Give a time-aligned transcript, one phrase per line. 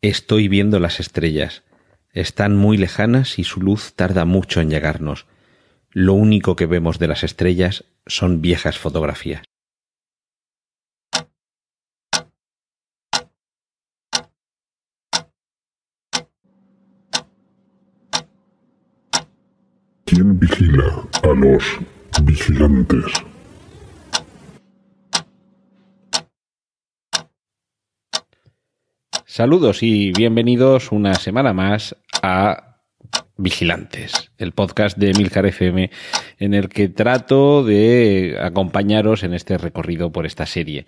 [0.00, 1.64] Estoy viendo las estrellas.
[2.12, 5.26] Están muy lejanas y su luz tarda mucho en llegarnos.
[5.90, 9.42] Lo único que vemos de las estrellas son viejas fotografías.
[20.04, 21.64] ¿Quién vigila a los
[22.22, 23.04] vigilantes?
[29.38, 32.80] Saludos y bienvenidos una semana más a
[33.36, 35.92] Vigilantes, el podcast de Milcar FM
[36.40, 40.86] en el que trato de acompañaros en este recorrido por esta serie.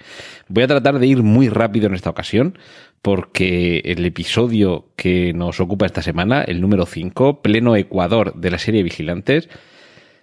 [0.49, 2.59] Voy a tratar de ir muy rápido en esta ocasión
[3.03, 8.59] porque el episodio que nos ocupa esta semana, el número 5, pleno Ecuador de la
[8.59, 9.49] serie Vigilantes,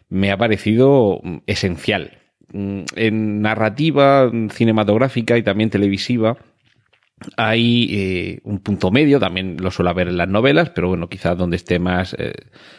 [0.10, 2.18] me ha parecido esencial.
[2.52, 6.38] En narrativa cinematográfica y también televisiva,
[7.36, 11.36] hay eh, un punto medio, también lo suelo ver en las novelas, pero bueno, quizás
[11.36, 12.34] donde esté más eh,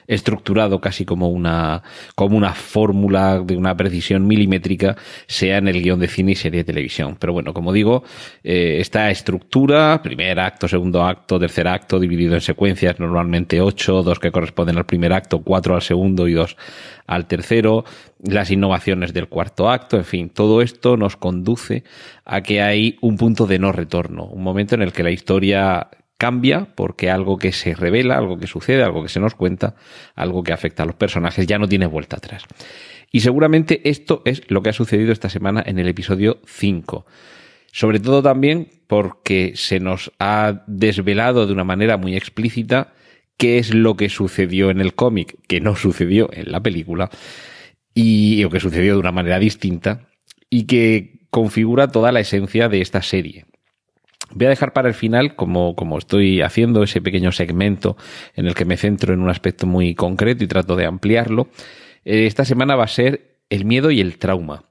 [0.06, 1.82] estructurado casi como una,
[2.14, 6.60] como una fórmula de una precisión milimétrica, sea en el guion de cine y serie
[6.60, 7.16] de televisión.
[7.18, 8.04] Pero bueno, como digo,
[8.44, 14.20] eh, esta estructura, primer acto, segundo acto, tercer acto, dividido en secuencias, normalmente ocho, dos
[14.20, 16.56] que corresponden al primer acto, cuatro al segundo y dos
[17.08, 17.84] al tercero,
[18.22, 21.84] las innovaciones del cuarto acto, en fin, todo esto nos conduce
[22.24, 25.88] a que hay un punto de no retorno, un momento en el que la historia
[26.18, 29.76] cambia porque algo que se revela, algo que sucede, algo que se nos cuenta,
[30.14, 32.44] algo que afecta a los personajes, ya no tiene vuelta atrás.
[33.10, 37.06] Y seguramente esto es lo que ha sucedido esta semana en el episodio 5.
[37.72, 42.92] Sobre todo también porque se nos ha desvelado de una manera muy explícita
[43.36, 47.08] qué es lo que sucedió en el cómic, que no sucedió en la película,
[47.94, 50.08] y o que sucedió de una manera distinta,
[50.50, 53.46] y que configura toda la esencia de esta serie.
[54.30, 57.96] Voy a dejar para el final, como, como estoy haciendo ese pequeño segmento
[58.34, 61.48] en el que me centro en un aspecto muy concreto y trato de ampliarlo.
[62.04, 64.64] Eh, esta semana va a ser el miedo y el trauma.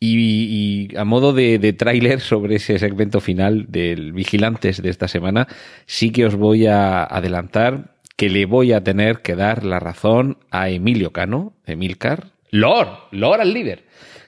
[0.00, 5.48] Y, a modo de, de tráiler sobre ese segmento final del Vigilantes de esta semana,
[5.86, 10.38] sí que os voy a adelantar que le voy a tener que dar la razón
[10.50, 13.84] a Emilio Cano, Emilcar, Lord, Lord al líder,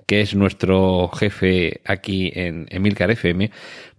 [0.07, 3.51] que es nuestro jefe aquí en Emilcar FM,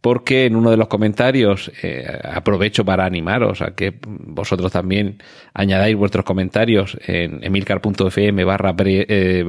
[0.02, 5.22] porque en uno de los comentarios eh, aprovecho para animaros a que vosotros también
[5.54, 9.46] añadáis vuestros comentarios en emilcar.fm barra, eh,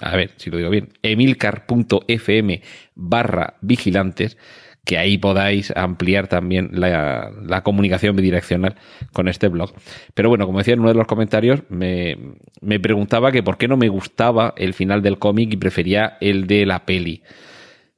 [0.00, 2.62] a ver si lo digo bien, emilcar.fm
[2.94, 4.36] barra vigilantes
[4.84, 8.74] que ahí podáis ampliar también la, la, comunicación bidireccional
[9.12, 9.72] con este blog.
[10.12, 12.18] Pero bueno, como decía en uno de los comentarios, me,
[12.60, 16.48] me preguntaba que por qué no me gustaba el final del cómic y prefería el
[16.48, 17.22] de la peli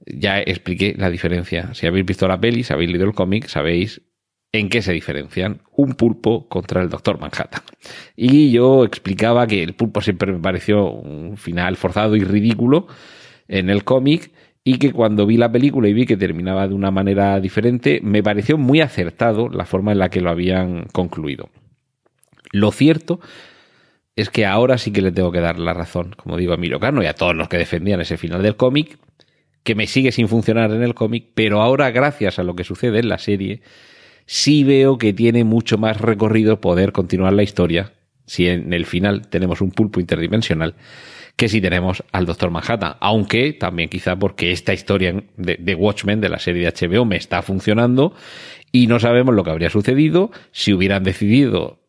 [0.06, 1.74] ya expliqué la diferencia.
[1.74, 4.02] Si habéis visto la peli, si habéis leído el cómic, sabéis
[4.52, 7.62] en qué se diferencian un pulpo contra el Doctor Manhattan.
[8.16, 12.86] Y yo explicaba que el pulpo siempre me pareció un final forzado y ridículo
[13.48, 14.30] en el cómic
[14.62, 18.22] y que cuando vi la película y vi que terminaba de una manera diferente, me
[18.22, 21.50] pareció muy acertado la forma en la que lo habían concluido.
[22.52, 23.20] Lo cierto
[24.16, 27.02] es que ahora sí que le tengo que dar la razón, como digo a Mirocano
[27.02, 28.96] y a todos los que defendían ese final del cómic,
[29.64, 33.00] que me sigue sin funcionar en el cómic, pero ahora gracias a lo que sucede
[33.00, 33.62] en la serie,
[34.26, 37.92] sí veo que tiene mucho más recorrido poder continuar la historia,
[38.26, 40.76] si en el final tenemos un pulpo interdimensional,
[41.36, 42.94] que si tenemos al Doctor Manhattan.
[43.00, 47.16] Aunque también quizá porque esta historia de, de, Watchmen, de la serie de HBO, me
[47.16, 48.14] está funcionando
[48.70, 51.83] y no sabemos lo que habría sucedido si hubieran decidido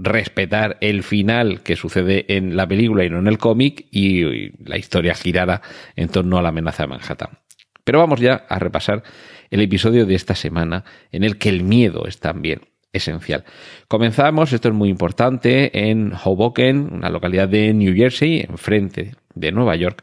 [0.00, 4.76] respetar el final que sucede en la película y no en el cómic y, la
[4.76, 5.62] historia girara
[5.96, 7.38] en torno a la amenaza de Manhattan.
[7.84, 9.02] Pero vamos ya a repasar
[9.50, 12.60] el episodio de esta semana en el que el miedo es también
[12.92, 13.44] esencial.
[13.86, 19.76] Comenzamos, esto es muy importante, en Hoboken, una localidad de New Jersey, enfrente de Nueva
[19.76, 20.02] York,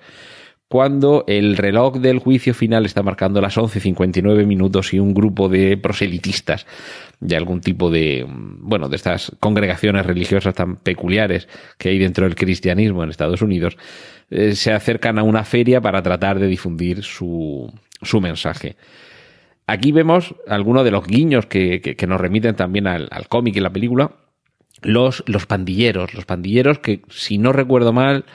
[0.67, 5.77] cuando el reloj del juicio final está marcando las 11.59 minutos y un grupo de
[5.77, 6.65] proselitistas
[7.19, 11.47] de algún tipo de, bueno, de estas congregaciones religiosas tan peculiares
[11.77, 13.77] que hay dentro del cristianismo en Estados Unidos,
[14.29, 17.71] eh, se acercan a una feria para tratar de difundir su,
[18.01, 18.75] su mensaje.
[19.67, 24.11] Aquí vemos algunos de los guiños que, nos remiten también al, cómic y la película.
[24.81, 28.25] Los, los pandilleros, los pandilleros que, si no recuerdo mal,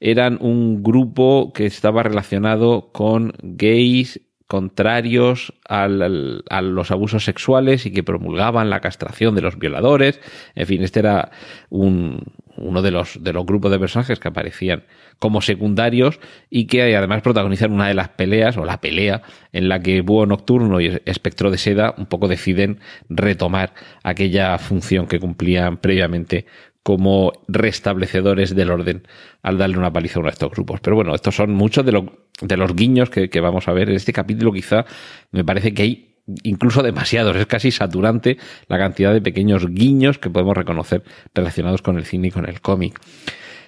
[0.00, 7.92] eran un grupo que estaba relacionado con gays contrarios al, a los abusos sexuales y
[7.92, 10.20] que promulgaban la castración de los violadores.
[10.54, 11.30] En fin, este era
[11.68, 12.22] un,
[12.58, 14.84] uno de los, de los grupos de personajes que aparecían
[15.18, 19.22] como secundarios y que además protagonizan una de las peleas o la pelea
[19.52, 25.06] en la que Búho Nocturno y Espectro de Seda un poco deciden retomar aquella función
[25.06, 26.46] que cumplían previamente
[26.88, 29.06] como restablecedores del orden
[29.42, 30.80] al darle una paliza a uno de estos grupos.
[30.80, 32.02] Pero bueno, estos son muchos de,
[32.40, 33.90] de los guiños que, que vamos a ver.
[33.90, 34.86] En este capítulo quizá
[35.30, 37.36] me parece que hay incluso demasiados.
[37.36, 38.38] Es casi saturante
[38.68, 41.02] la cantidad de pequeños guiños que podemos reconocer
[41.34, 42.98] relacionados con el cine y con el cómic.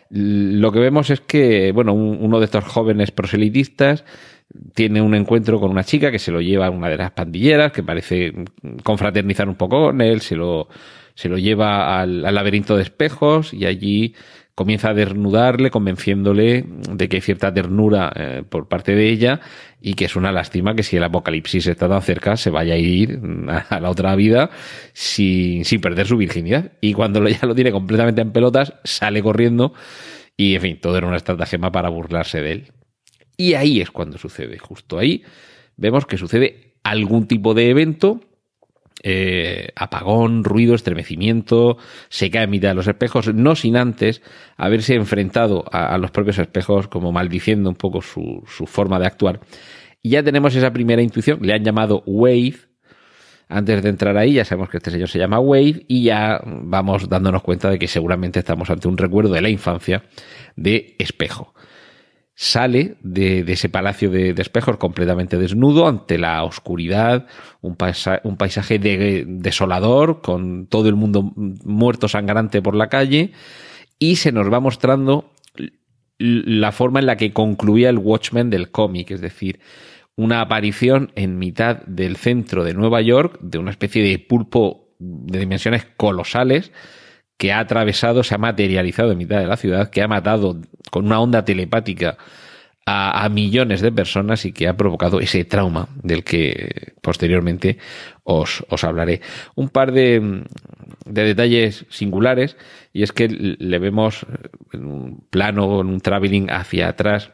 [0.08, 4.06] Lo que vemos es que, bueno, uno de estos jóvenes proselitistas
[4.74, 7.70] tiene un encuentro con una chica que se lo lleva a una de las pandilleras,
[7.70, 8.32] que parece
[8.82, 10.68] confraternizar un poco con él, se lo,
[11.14, 14.14] se lo lleva al, laberinto de espejos y allí
[14.54, 19.40] comienza a desnudarle, convenciéndole de que hay cierta ternura eh, por parte de ella
[19.80, 22.76] y que es una lástima que si el apocalipsis está tan cerca se vaya a
[22.76, 24.50] ir a, la otra vida
[24.92, 26.72] sin, sin perder su virginidad.
[26.80, 29.72] Y cuando ya lo tiene completamente en pelotas, sale corriendo
[30.36, 32.72] y, en fin, todo era una estratagema para burlarse de él.
[33.36, 35.22] Y ahí es cuando sucede, justo ahí
[35.76, 38.20] vemos que sucede algún tipo de evento
[39.02, 44.22] eh, apagón, ruido, estremecimiento, se cae en mitad de los espejos, no sin antes
[44.56, 49.40] haberse enfrentado a, los propios espejos como maldiciendo un poco su, su, forma de actuar.
[50.02, 52.56] Y ya tenemos esa primera intuición, le han llamado Wave.
[53.48, 57.08] Antes de entrar ahí ya sabemos que este señor se llama Wave y ya vamos
[57.08, 60.04] dándonos cuenta de que seguramente estamos ante un recuerdo de la infancia
[60.54, 61.52] de espejo
[62.42, 67.26] sale de, ese palacio de, espejos completamente desnudo ante la oscuridad,
[67.60, 67.76] un,
[68.24, 73.32] un paisaje desolador con todo el mundo muerto sangrante por la calle
[73.98, 75.34] y se nos va mostrando
[76.16, 79.60] la forma en la que concluía el Watchmen del cómic, es decir,
[80.16, 85.40] una aparición en mitad del centro de Nueva York de una especie de pulpo de
[85.40, 86.72] dimensiones colosales
[87.40, 90.60] que ha atravesado, se ha materializado en mitad de la ciudad, que ha matado
[90.90, 92.18] con una onda telepática
[92.84, 97.78] a, millones de personas y que ha provocado ese trauma del que posteriormente
[98.24, 99.22] os, os hablaré.
[99.54, 100.44] Un par de,
[101.06, 102.58] de, detalles singulares
[102.92, 104.26] y es que le vemos
[104.74, 107.30] en un plano, en un traveling hacia atrás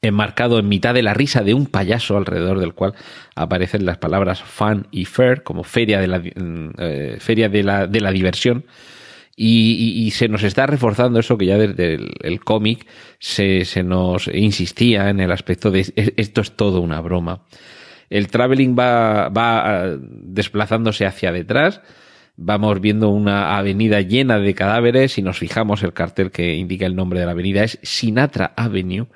[0.00, 2.94] enmarcado en mitad de la risa de un payaso alrededor del cual
[3.34, 6.22] aparecen las palabras fun y fair como feria de la,
[6.78, 8.64] eh, feria de la, de la diversión
[9.36, 12.86] y, se nos está reforzando eso que ya desde el, cómic
[13.18, 17.42] se, se, nos insistía en el aspecto de esto es todo una broma.
[18.10, 21.80] El traveling va, va ah, desplazándose hacia detrás,
[22.36, 25.18] vamos viendo una avenida llena de cadáveres.
[25.18, 29.08] Y nos fijamos el cartel que indica el nombre de la avenida es Sinatra Avenue.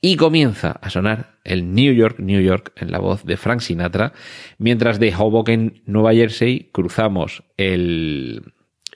[0.00, 4.12] Y comienza a sonar el New York, New York en la voz de Frank Sinatra,
[4.58, 8.52] mientras de Hoboken, Nueva Jersey, cruzamos el,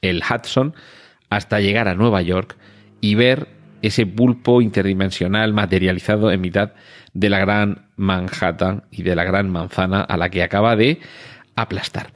[0.07, 0.75] el Hudson
[1.31, 2.57] hasta llegar a Nueva York
[3.01, 3.49] y ver
[3.83, 6.73] ese pulpo interdimensional materializado en mitad
[7.13, 11.01] de la gran Manhattan y de la gran manzana a la que acaba de
[11.55, 12.11] aplastar.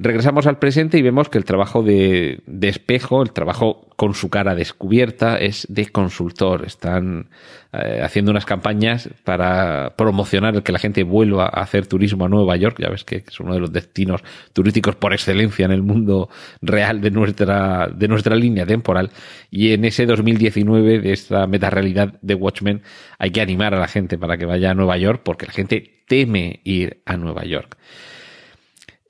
[0.00, 4.54] Regresamos al presente y vemos que el trabajo de, espejo, el trabajo con su cara
[4.54, 6.64] descubierta, es de consultor.
[6.64, 7.30] Están
[7.72, 12.28] eh, haciendo unas campañas para promocionar el que la gente vuelva a hacer turismo a
[12.28, 12.76] Nueva York.
[12.78, 16.28] Ya ves que es uno de los destinos turísticos por excelencia en el mundo
[16.62, 19.10] real de nuestra, de nuestra línea temporal.
[19.50, 22.82] Y en ese 2019 de esta metarealidad de Watchmen
[23.18, 26.04] hay que animar a la gente para que vaya a Nueva York porque la gente
[26.06, 27.76] teme ir a Nueva York.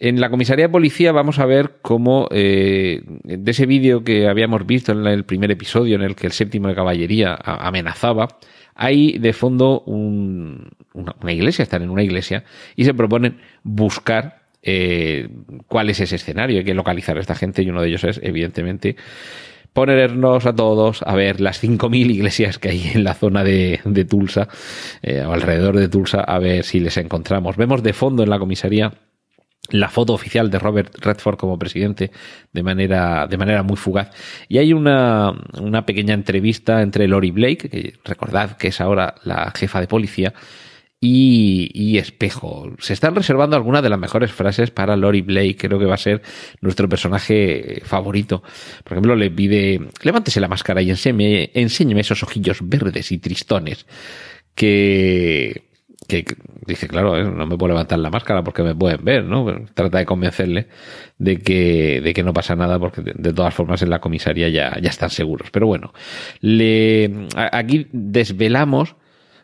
[0.00, 4.64] En la comisaría de policía vamos a ver cómo eh, de ese vídeo que habíamos
[4.64, 8.28] visto en el primer episodio en el que el séptimo de caballería amenazaba,
[8.76, 12.44] hay de fondo una, iglesia, están en una iglesia
[12.76, 15.28] y se proponen buscar eh,
[15.66, 18.20] cuál es ese escenario, hay que localizar a esta gente y uno de ellos es
[18.22, 18.94] evidentemente
[19.72, 24.48] ponernos a todos a ver las 5.000 iglesias que hay en la zona de, Tulsa
[25.02, 27.56] eh, o alrededor de Tulsa a ver si les encontramos.
[27.56, 28.92] Vemos de fondo en la comisaría
[29.70, 32.10] la foto oficial de Robert Redford como presidente
[32.52, 34.10] de manera, de manera muy fugaz.
[34.48, 39.52] Y hay una, una pequeña entrevista entre Lori Blake, que recordad que es ahora la
[39.54, 40.34] jefa de policía,
[41.00, 42.72] y, y, Espejo.
[42.80, 45.98] Se están reservando algunas de las mejores frases para Lori Blake, creo que va a
[45.98, 46.22] ser
[46.60, 48.42] nuestro personaje favorito.
[48.82, 53.86] Por ejemplo, le pide, levántese la máscara y enséñeme, enséñeme esos ojillos verdes y tristones
[54.56, 55.67] que
[56.08, 56.24] que
[56.66, 57.24] dice, claro, ¿eh?
[57.24, 59.66] no me puedo levantar la máscara porque me pueden ver, ¿no?
[59.74, 60.68] Trata de convencerle
[61.18, 64.78] de que, de que no pasa nada porque de, todas formas en la comisaría ya,
[64.80, 65.50] ya están seguros.
[65.50, 65.92] Pero bueno,
[66.40, 68.96] le, aquí desvelamos,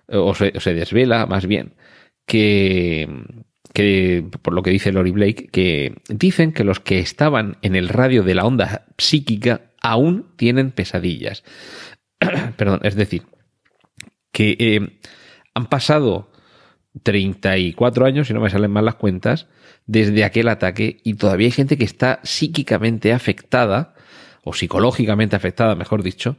[0.09, 1.75] o se, se desvela más bien,
[2.25, 3.11] que,
[3.75, 7.91] que, por lo que dice Lori Blake, que dicen que los que estaban en el
[7.91, 11.45] radio de la onda psíquica aún tienen pesadillas.
[12.57, 13.25] Perdón, es decir,
[14.33, 14.99] que eh,
[15.53, 16.33] han pasado
[17.03, 19.49] 34 años, si no me salen mal las cuentas,
[19.87, 23.95] desde aquel ataque y todavía hay gente que está psíquicamente afectada,
[24.45, 26.37] o psicológicamente afectada, mejor dicho,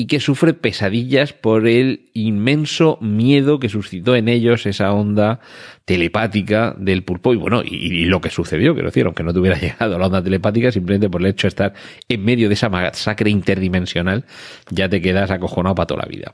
[0.00, 5.40] y que sufre pesadillas por el inmenso miedo que suscitó en ellos esa onda
[5.84, 9.58] telepática del pulpo y bueno, y, lo que sucedió, quiero decir, aunque no te hubiera
[9.60, 11.74] llegado la onda telepática, simplemente por el hecho de estar
[12.08, 14.24] en medio de esa masacre interdimensional,
[14.70, 16.32] ya te quedas acojonado para toda la vida.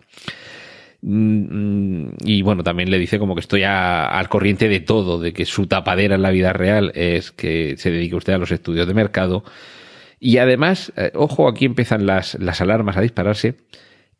[1.08, 5.44] Mm, y bueno, también le dice como que estoy al corriente de todo, de que
[5.44, 8.94] su tapadera en la vida real es que se dedique usted a los estudios de
[8.94, 9.44] mercado,
[10.18, 13.54] y además, eh, ojo, aquí empiezan las, las alarmas a dispararse.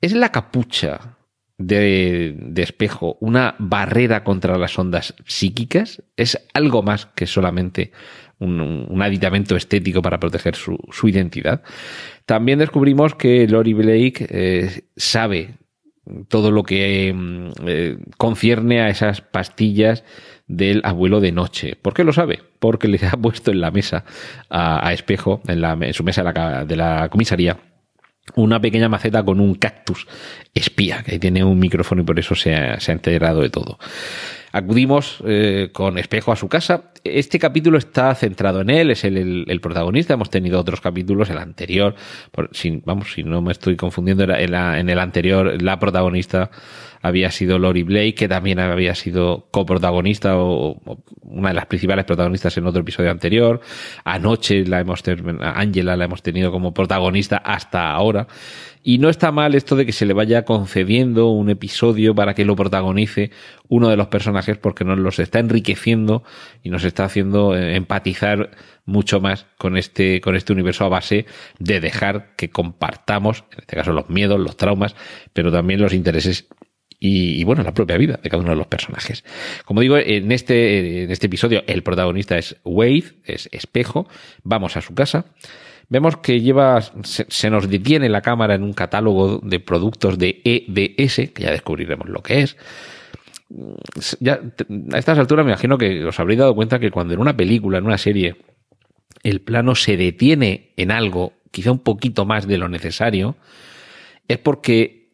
[0.01, 1.17] ¿Es la capucha
[1.59, 6.05] de, espejo una barrera contra las ondas psíquicas?
[6.17, 7.91] ¿Es algo más que solamente
[8.39, 11.63] un, un aditamento estético para proteger su, su, identidad?
[12.27, 15.55] También descubrimos que Lori Blake eh, sabe
[16.29, 20.05] todo lo que mm, eh, concierne a esas pastillas
[20.47, 21.77] del abuelo de noche.
[21.81, 22.41] ¿Por qué lo sabe?
[22.59, 24.05] Porque le ha puesto en la mesa
[24.51, 27.59] a, Espejo, en, la, su mesa de la, de la comisaría,
[28.35, 30.07] una pequeña maceta con un cactus
[30.55, 33.79] espía, que tiene un micrófono y por eso se ha, se ha enterado de todo.
[34.53, 36.85] Acudimos eh, con Espejo a su casa.
[37.05, 40.15] Este capítulo está centrado en él, es el, el, protagonista.
[40.15, 41.95] Hemos tenido otros capítulos, el anterior,
[42.31, 46.51] por, si, vamos, si no me estoy confundiendo, en, la, en el anterior la protagonista
[47.07, 52.05] había sido Lori Blake, que también había sido coprotagonista o, o, una de las principales
[52.05, 53.61] protagonistas en otro episodio anterior.
[54.05, 55.03] Anoche la hemos
[55.41, 58.27] Angela la hemos tenido como protagonista hasta ahora.
[58.89, 62.45] Y no está mal esto de que se le vaya concediendo un episodio para que
[62.45, 63.33] lo protagonice
[63.67, 66.23] uno de los personajes porque nos los está enriqueciendo
[66.63, 68.53] y nos está haciendo eh, empatizar
[68.85, 71.27] mucho más con este, con este universo a base
[71.59, 74.95] de dejar que compartamos, en este caso los miedos, los traumas,
[75.33, 76.47] pero también los intereses
[76.99, 79.25] y, y, bueno, la propia vida de cada uno de los personajes.
[79.65, 84.09] Como digo, en este, en este episodio el protagonista es Wade, es espejo,
[84.43, 85.27] vamos a su casa,
[85.89, 90.41] vemos que lleva, se, se, nos detiene la cámara en un catálogo de productos de
[90.45, 92.57] EDS, que ya descubriremos lo que es.
[94.19, 94.41] Ya,
[94.93, 97.79] a estas alturas me imagino que os habréis dado cuenta que cuando en una película,
[97.79, 98.37] en una serie,
[99.23, 103.37] el plano se detiene en algo, quizá un poquito más de lo necesario,
[104.27, 105.06] es porque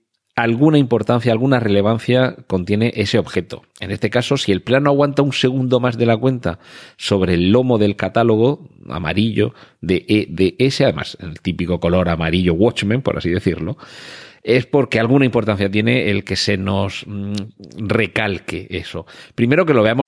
[0.42, 3.62] alguna importancia, alguna relevancia contiene ese objeto.
[3.78, 6.58] En este caso, si el plano aguanta un segundo más de la cuenta
[6.96, 13.16] sobre el lomo del catálogo amarillo de EDS, además el típico color amarillo Watchmen, por
[13.16, 13.76] así decirlo,
[14.42, 17.34] es porque alguna importancia tiene el que se nos mm,
[17.76, 19.06] recalque eso.
[19.36, 20.02] Primero que lo veamos.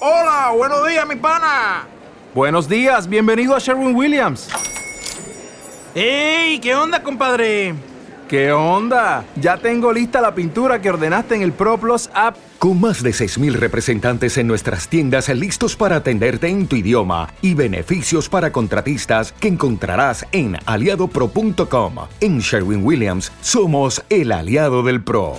[0.00, 1.86] Hola, buenos días, mi pana.
[2.34, 4.50] Buenos días, bienvenido a Sherwin Williams.
[5.94, 6.58] ¡Ey!
[6.58, 7.74] ¿Qué onda, compadre?
[8.28, 9.24] ¿Qué onda?
[9.40, 12.36] Ya tengo lista la pintura que ordenaste en el ProPlus app.
[12.58, 17.54] Con más de 6.000 representantes en nuestras tiendas listos para atenderte en tu idioma y
[17.54, 21.94] beneficios para contratistas que encontrarás en aliadopro.com.
[22.20, 25.36] En Sherwin Williams somos el aliado del PRO.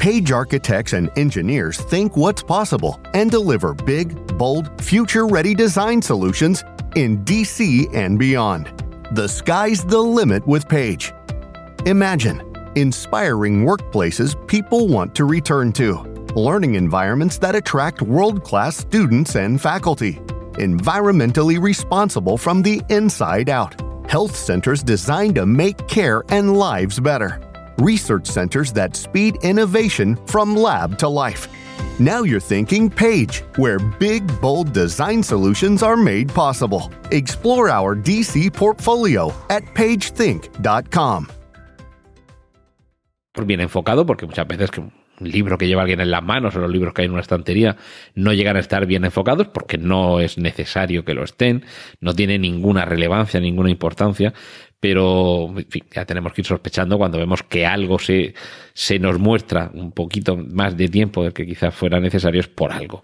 [0.00, 6.64] Page architects and engineers think what's possible and deliver big, bold, future ready design solutions
[6.96, 8.72] in DC and beyond.
[9.12, 11.12] The sky's the limit with Page.
[11.86, 12.42] Imagine
[12.76, 16.00] inspiring workplaces people want to return to,
[16.36, 20.14] learning environments that attract world class students and faculty,
[20.54, 23.74] environmentally responsible from the inside out,
[24.08, 27.40] health centers designed to make care and lives better,
[27.78, 31.48] research centers that speed innovation from lab to life
[32.00, 36.90] now you're thinking Page, where big, bold design solutions are made possible.
[37.10, 41.28] Explore our DC portfolio at pagethink.com.
[43.46, 46.60] Bien enfocado, porque muchas veces que un libro que lleva alguien en las manos o
[46.60, 47.76] los libros que hay en una estantería
[48.14, 51.64] no llegan a estar bien enfocados porque no es necesario que lo estén,
[52.00, 54.34] no tiene ninguna relevancia, ninguna importancia,
[54.80, 58.34] pero en fin, ya tenemos que ir sospechando cuando vemos que algo se,
[58.72, 62.72] se nos muestra un poquito más de tiempo del que quizás fuera necesario es por
[62.72, 63.02] algo.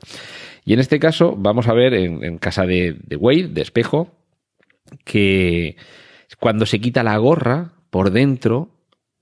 [0.65, 4.11] Y en este caso vamos a ver en, casa de, de Wade, de espejo,
[5.05, 5.77] que
[6.41, 8.71] cuando se quita la gorra por dentro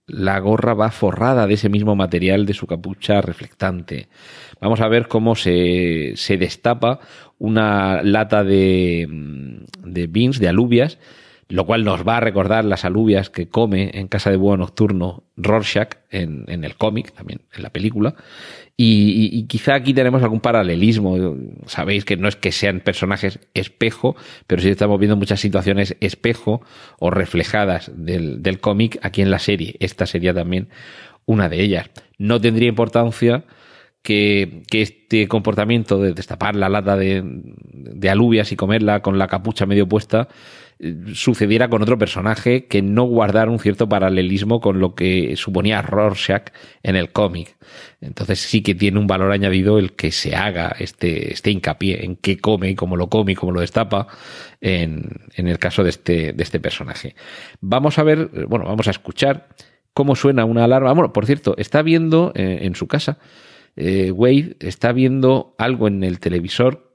[0.07, 4.09] la gorra va forrada de ese mismo material de su capucha reflectante.
[4.61, 7.01] Vamos a ver cómo se, se destapa
[7.39, 9.07] una lata de,
[9.83, 10.99] de beans, de alubias,
[11.49, 15.25] lo cual nos va a recordar las alubias que come en Casa de Búho Nocturno
[15.37, 18.15] Rorschach en, en el cómic, también en la película.
[18.77, 21.37] Y, quizá aquí tenemos algún paralelismo.
[21.67, 24.17] Sabéis que no es que sean personajes espejo,
[24.49, 26.61] pero sí estamos viendo muchas situaciones espejo
[26.99, 29.77] o reflejadas del, del cómic aquí en la serie.
[29.79, 30.69] Esta sería también
[31.25, 31.89] una de ellas.
[32.19, 33.45] No tendría importancia
[34.03, 39.29] que, que, este comportamiento de destapar la lata de, de, alubias y comerla con la
[39.29, 40.29] capucha medio puesta
[41.13, 46.49] sucediera con otro personaje que no guardara un cierto paralelismo con lo que suponía Rorschach
[46.83, 47.57] en el cómic.
[48.01, 52.17] Entonces sí que tiene un valor añadido el que se haga este, este hincapié en
[52.17, 54.09] qué come y cómo lo come y cómo lo destapa
[54.61, 57.15] en, en el caso de este, de este personaje.
[57.61, 59.49] Vamos a ver, bueno, vamos a escuchar
[59.95, 60.93] cómo suena una alarma.
[60.93, 63.19] Bueno, por cierto, está viendo eh, en su casa,
[63.77, 66.93] eh, Wade está viendo algo en el televisor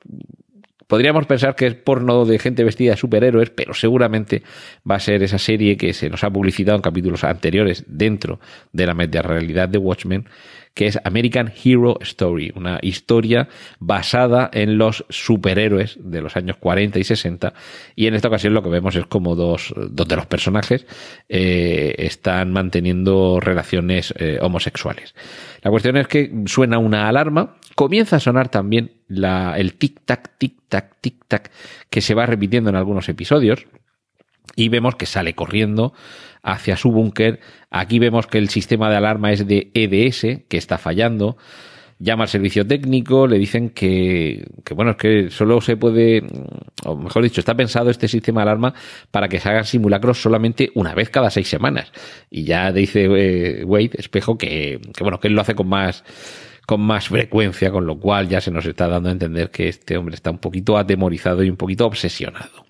[0.89, 4.41] Podríamos pensar que es porno de gente vestida de superhéroes, pero seguramente
[4.89, 8.39] va a ser esa serie que se nos ha publicitado en capítulos anteriores dentro
[8.73, 10.27] de la media realidad de Watchmen,
[10.73, 16.97] que es American Hero Story, una historia basada en los superhéroes de los años 40
[16.97, 17.53] y 60.
[17.95, 20.87] Y en esta ocasión lo que vemos es como dos, de los personajes
[21.27, 25.13] eh, están manteniendo relaciones eh, homosexuales.
[25.61, 31.49] La cuestión es que suena una alarma comienza a sonar también el tic-tac, tic-tac, tic-tac
[31.89, 33.67] que se va repitiendo en algunos episodios
[34.57, 35.93] y vemos que sale corriendo
[36.43, 37.39] hacia su búnker.
[37.71, 41.37] Aquí vemos que el sistema de alarma es de EDS, que está fallando.
[41.99, 46.21] Llama al servicio técnico, le dicen que, que, bueno, es que solo se puede,
[46.83, 48.73] o mejor dicho, está pensado este sistema de alarma
[49.09, 51.93] para que se hagan simulacros solamente una vez cada seis semanas.
[52.29, 56.03] Y ya dice eh, Wade, espejo, que, que bueno, que él lo hace con más,
[56.69, 59.97] con más frecuencia, con lo cual ya se nos está dando a entender que este
[59.97, 62.63] hombre está un poquito atemorizado y un poquito obsesionado.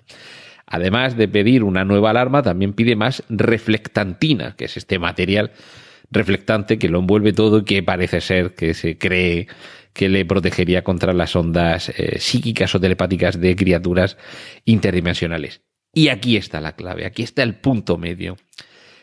[0.66, 5.52] Además de pedir una nueva alarma, también pide más reflectantina, que es este material
[6.12, 9.48] reflectante que lo envuelve todo y que parece ser que se cree
[9.92, 14.16] que le protegería contra las ondas eh, psíquicas o telepáticas de criaturas
[14.64, 15.60] interdimensionales.
[15.94, 18.38] Y aquí está la clave, aquí está el punto medio.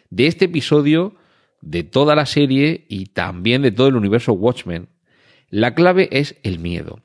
[0.08, 1.16] De este episodio
[1.60, 4.88] de toda la serie y también de todo el universo Watchmen.
[5.48, 7.00] La clave es el miedo.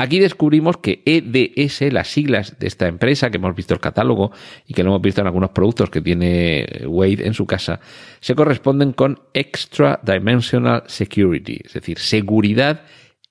[0.00, 4.32] Aquí descubrimos que EDS, las siglas de esta empresa, que hemos visto el catálogo
[4.66, 7.80] y que lo hemos visto en algunos productos que tiene Wade en su casa,
[8.20, 12.84] se corresponden con Extra Dimensional Security, es decir, seguridad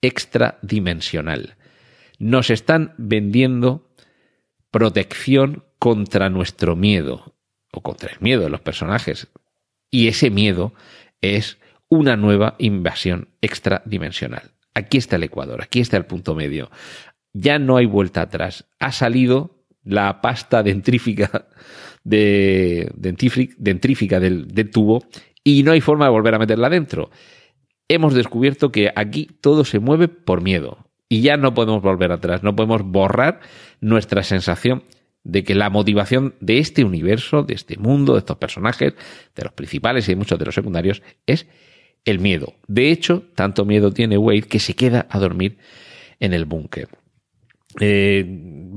[0.03, 1.55] extradimensional.
[2.19, 3.89] Nos están vendiendo
[4.69, 7.35] protección contra nuestro miedo,
[7.71, 9.27] o contra el miedo de los personajes,
[9.91, 10.73] y ese miedo
[11.21, 11.57] es
[11.89, 14.51] una nueva invasión extradimensional.
[14.73, 16.69] Aquí está el Ecuador, aquí está el punto medio.
[17.33, 18.65] Ya no hay vuelta atrás.
[18.79, 21.47] Ha salido la pasta dentrífica,
[22.03, 25.03] de, dentrífica del, del tubo
[25.43, 27.09] y no hay forma de volver a meterla dentro.
[27.87, 32.43] Hemos descubierto que aquí todo se mueve por miedo y ya no podemos volver atrás,
[32.43, 33.39] no podemos borrar
[33.81, 34.83] nuestra sensación
[35.23, 38.93] de que la motivación de este universo, de este mundo, de estos personajes,
[39.35, 41.47] de los principales y de muchos de los secundarios, es
[42.05, 42.53] el miedo.
[42.67, 45.57] De hecho, tanto miedo tiene Wade que se queda a dormir
[46.19, 46.87] en el búnker.
[47.79, 48.25] Eh,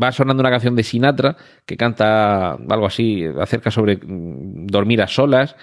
[0.00, 5.08] va sonando una canción de Sinatra que canta algo así acerca sobre mm, dormir a
[5.08, 5.56] solas.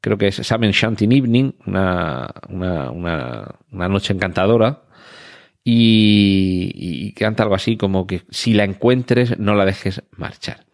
[0.00, 4.85] Creo que es Sam Shanty Evening, una, una noche encantadora
[5.68, 10.64] y, canta algo así como que si la encuentres no la dejes marchar.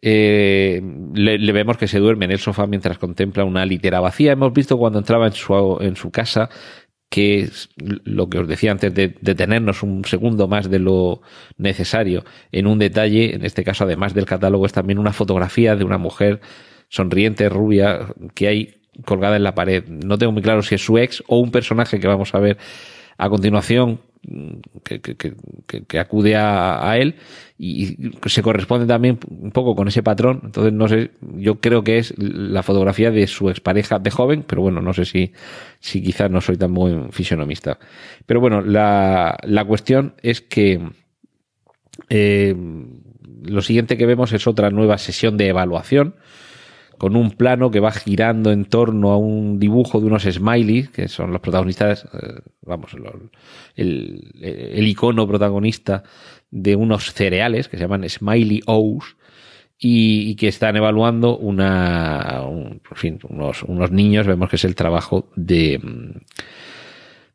[0.00, 0.82] Eh,
[1.14, 4.32] le, vemos que se duerme en el sofá mientras contempla una litera vacía.
[4.32, 6.48] Hemos visto cuando entraba en su, en su casa
[7.10, 11.20] que es lo que os decía antes de detenernos un segundo más de lo
[11.58, 15.84] necesario en un detalle, en este caso además del catálogo, es también una fotografía de
[15.84, 16.40] una mujer
[16.88, 19.84] sonriente, rubia, que hay colgada en la pared.
[19.86, 22.56] No tengo muy claro si es su ex o un personaje que vamos a ver
[23.16, 24.00] a continuación
[24.82, 27.16] que, que, acude a, a, él
[27.58, 27.96] y
[28.26, 30.40] se corresponde también un poco con ese patrón.
[30.44, 34.62] Entonces, no sé, yo creo que es la fotografía de su expareja de joven, pero
[34.62, 35.32] bueno, no sé si,
[35.80, 37.78] si quizás no soy tan buen fisionomista.
[38.26, 40.80] Pero bueno, la, la cuestión es que
[42.08, 42.54] eh,
[43.42, 46.16] lo siguiente que vemos es otra nueva sesión de evaluación
[46.98, 51.08] con un plano que va girando en torno a un dibujo de unos smileys, que
[51.08, 52.92] son los protagonistas, eh, vamos,
[53.76, 56.02] el, el, icono protagonista
[56.50, 59.16] de unos cereales que se llaman Smiley O's,
[59.76, 64.76] y, que están evaluando una, un- en fin, unos, unos niños, vemos que es el
[64.76, 65.80] trabajo de,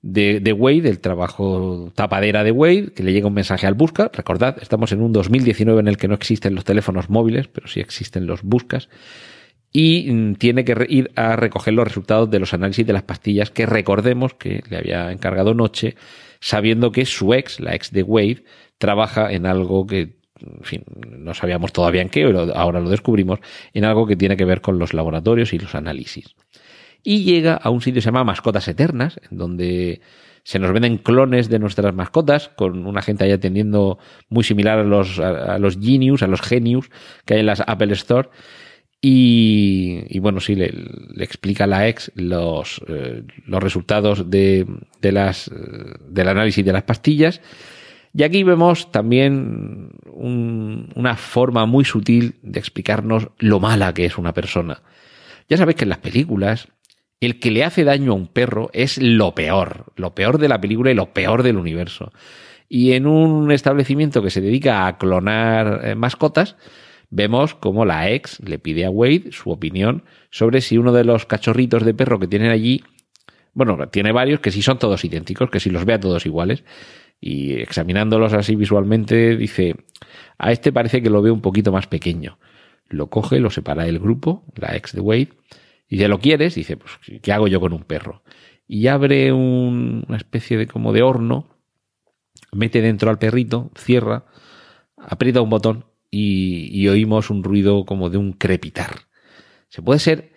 [0.02, 4.10] de, de Wade, el trabajo tapadera de Wade, que le llega un mensaje al busca.
[4.13, 7.82] Recordad, estamos en un 2019 en el que no existen los teléfonos móviles, pero sí
[7.82, 8.89] existen los buscas.
[9.71, 13.51] Y mm, tiene que ir a recoger los resultados de los análisis de las pastillas
[13.51, 15.95] que recordemos que le había encargado Noche,
[16.39, 18.43] sabiendo que su ex, la ex de Wade,
[18.77, 23.39] trabaja en algo que, en fin, no sabíamos todavía en qué, pero ahora lo descubrimos,
[23.73, 26.36] en algo que tiene que ver con los laboratorios y los análisis
[27.03, 30.01] y llega a un sitio que se llama Mascotas Eternas, donde
[30.43, 34.84] se nos venden clones de nuestras mascotas, con una gente ahí atendiendo muy similar a
[34.84, 36.89] los, a, a los Genius, a los Genius
[37.25, 38.29] que hay en las Apple Store.
[39.01, 44.65] Y, y bueno, sí, le, le explica a la ex los, eh, los resultados de,
[45.01, 45.49] de las,
[46.09, 47.41] del análisis de las pastillas.
[48.13, 54.17] Y aquí vemos también un- una forma muy sutil de explicarnos lo mala que es
[54.17, 54.81] una persona.
[55.47, 56.67] Ya sabéis que en las películas
[57.21, 60.59] el que le hace daño a un perro es lo peor, lo peor de la
[60.59, 62.12] película y lo peor del universo.
[62.67, 66.55] Y en un establecimiento que se dedica a clonar eh, mascotas,
[67.10, 71.26] vemos como la ex le pide a Wade su opinión sobre si uno de los
[71.26, 72.84] cachorritos de perro que tienen allí,
[73.54, 76.63] bueno, tiene varios que sí son todos idénticos, que si los ve a todos iguales,
[77.19, 79.76] y examinándolos así visualmente dice,
[80.38, 82.38] a este parece que lo ve un poquito más pequeño.
[82.88, 85.30] Lo coge, lo separa del grupo, la ex de Wade,
[85.89, 86.56] y dice, ¿lo quieres?
[86.56, 88.24] Dice, pues, ¿qué hago yo con un perro?
[88.67, 91.48] Y abre un- una especie de como de horno,
[92.52, 94.26] mete dentro al perrito, cierra,
[94.98, 99.02] aprieta un botón y, oímos un ruido como de un crepitar.
[99.69, 100.32] Se puede ser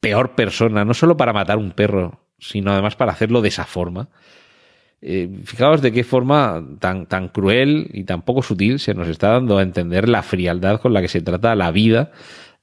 [0.00, 4.08] peor persona, no solo para matar un perro, sino además para hacerlo de esa forma.
[5.00, 9.28] Eh, fijaos de qué forma tan, tan cruel y tan poco sutil se nos está
[9.30, 12.10] dando a entender la frialdad con la que se trata la vida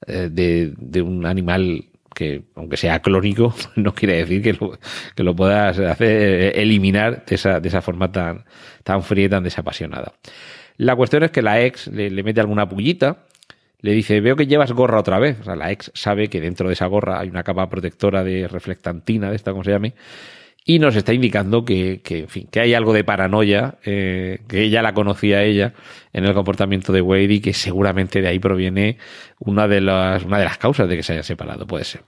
[0.06, 4.78] eh, de, de un animal que, aunque sea clónico, no quiere decir que lo,
[5.14, 8.44] que lo puedas hacer, eh, eliminar de esa, de esa forma tan,
[8.82, 10.14] tan fría y tan desapasionada.
[10.76, 13.24] La cuestión es que la ex le, mete alguna pullita,
[13.80, 15.40] le dice, veo que llevas gorra otra vez.
[15.40, 18.48] O sea, la ex sabe que dentro de esa gorra hay una capa protectora de
[18.48, 19.94] reflectantina, de esta, como se llame,
[20.68, 24.62] y nos está indicando que, que, en fin, que hay algo de paranoia, eh, que
[24.62, 25.74] ella la conocía ella
[26.12, 28.98] en el comportamiento de Wade y que seguramente de ahí proviene
[29.38, 32.02] una de las, una de las causas de que se hayan separado, puede ser.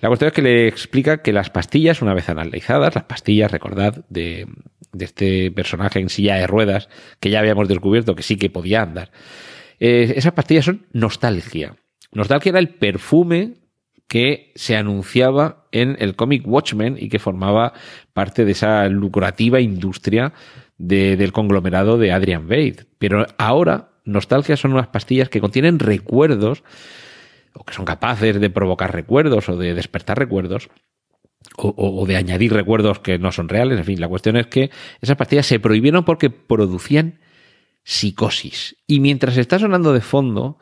[0.00, 4.04] La cuestión es que le explica que las pastillas, una vez analizadas, las pastillas, recordad,
[4.08, 4.46] de,
[4.92, 6.88] de este personaje en silla de ruedas,
[7.20, 9.10] que ya habíamos descubierto que sí que podía andar,
[9.80, 11.76] eh, esas pastillas son nostalgia.
[12.12, 13.54] Nostalgia era el perfume
[14.08, 17.72] que se anunciaba en el cómic Watchmen y que formaba
[18.12, 20.32] parte de esa lucrativa industria
[20.78, 22.86] de- del conglomerado de Adrian Bate.
[22.98, 26.62] Pero ahora, nostalgia son unas pastillas que contienen recuerdos
[27.58, 30.68] o que son capaces de provocar recuerdos o de despertar recuerdos
[31.56, 33.78] o, o- de añadir recuerdos que no son reales.
[33.78, 37.20] En fin, la cuestión es que esas pastillas se prohibieron porque producían
[37.84, 38.76] psicosis.
[38.86, 40.58] Y mientras está sonando de fondo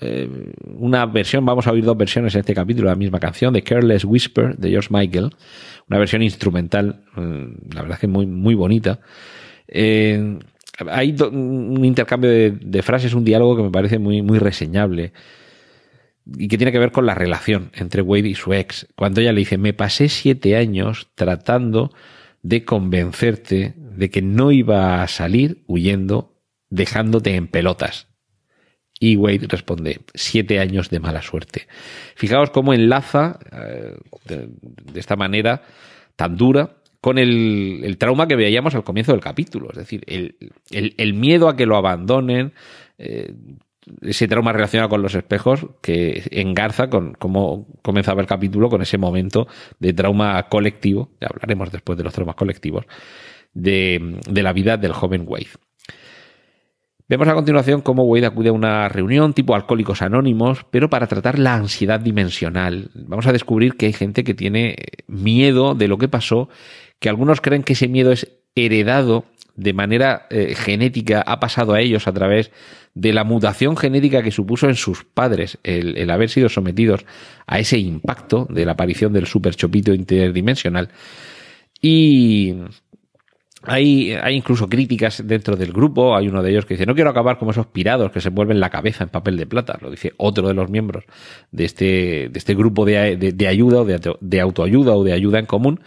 [0.00, 0.28] eh,
[0.66, 4.04] una versión, vamos a oír dos versiones en este capítulo, la misma canción de Careless
[4.04, 5.30] Whisper de George Michael,
[5.88, 9.00] una versión instrumental, mm, la verdad es que muy, muy bonita.
[9.68, 10.38] Eh,
[10.90, 15.14] hay un intercambio de, de frases, un diálogo que me parece muy, muy reseñable
[16.36, 18.86] y que tiene que ver con la relación entre Wade y su ex.
[18.96, 21.92] Cuando ella le dice, me pasé siete años tratando
[22.42, 26.34] de convencerte de que no iba a salir huyendo,
[26.70, 28.08] dejándote en pelotas.
[28.98, 31.66] Y Wade responde, siete años de mala suerte.
[32.14, 33.94] Fijaos cómo enlaza eh,
[34.26, 34.48] de,
[34.98, 35.62] esta manera
[36.16, 39.68] tan dura con el, el trauma que veíamos al comienzo del capítulo.
[39.70, 40.36] Es decir, el,
[40.70, 42.52] el- el miedo a que lo abandonen,
[42.98, 43.34] eh,
[44.02, 48.98] ese trauma relacionado con los espejos que engarza con cómo comenzaba el capítulo con ese
[48.98, 49.46] momento
[49.78, 52.84] de trauma colectivo, hablaremos después de los traumas colectivos,
[53.54, 55.48] de, de la vida del joven Wade.
[57.08, 61.38] Vemos a continuación cómo Wade acude a una reunión tipo alcohólicos anónimos, pero para tratar
[61.38, 62.90] la ansiedad dimensional.
[62.94, 64.74] Vamos a descubrir que hay gente que tiene
[65.06, 66.48] miedo de lo que pasó,
[66.98, 69.24] que algunos creen que ese miedo es heredado
[69.56, 72.50] de manera eh, genética, ha pasado a ellos a través
[72.94, 77.04] de la mutación genética que supuso en sus padres el, el haber sido sometidos
[77.46, 80.88] a ese impacto de la aparición del superchopito interdimensional.
[81.80, 82.54] Y
[83.62, 86.16] hay, hay incluso críticas dentro del grupo.
[86.16, 88.60] Hay uno de ellos que dice, no quiero acabar como esos pirados que se envuelven
[88.60, 89.78] la cabeza en papel de plata.
[89.80, 91.04] Lo dice otro de los miembros
[91.50, 91.84] de este,
[92.30, 95.46] de este grupo de, de- de ayuda o de, de autoayuda o de ayuda en
[95.46, 95.80] común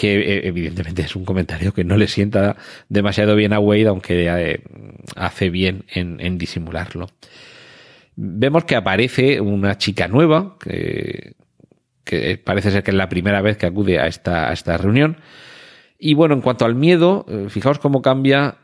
[0.00, 2.56] que eh, evidentemente es un comentario que no le sienta
[2.88, 4.62] demasiado bien a Wade, aunque eh,
[5.14, 7.08] hace bien en, disimularlo.
[8.16, 11.34] vemos que aparece una chica nueva, que,
[12.02, 15.18] que parece ser que es la primera vez que acude a esta, a esta reunión.
[15.98, 18.56] Y bueno, en cuanto al miedo, eh, fijaos cómo cambia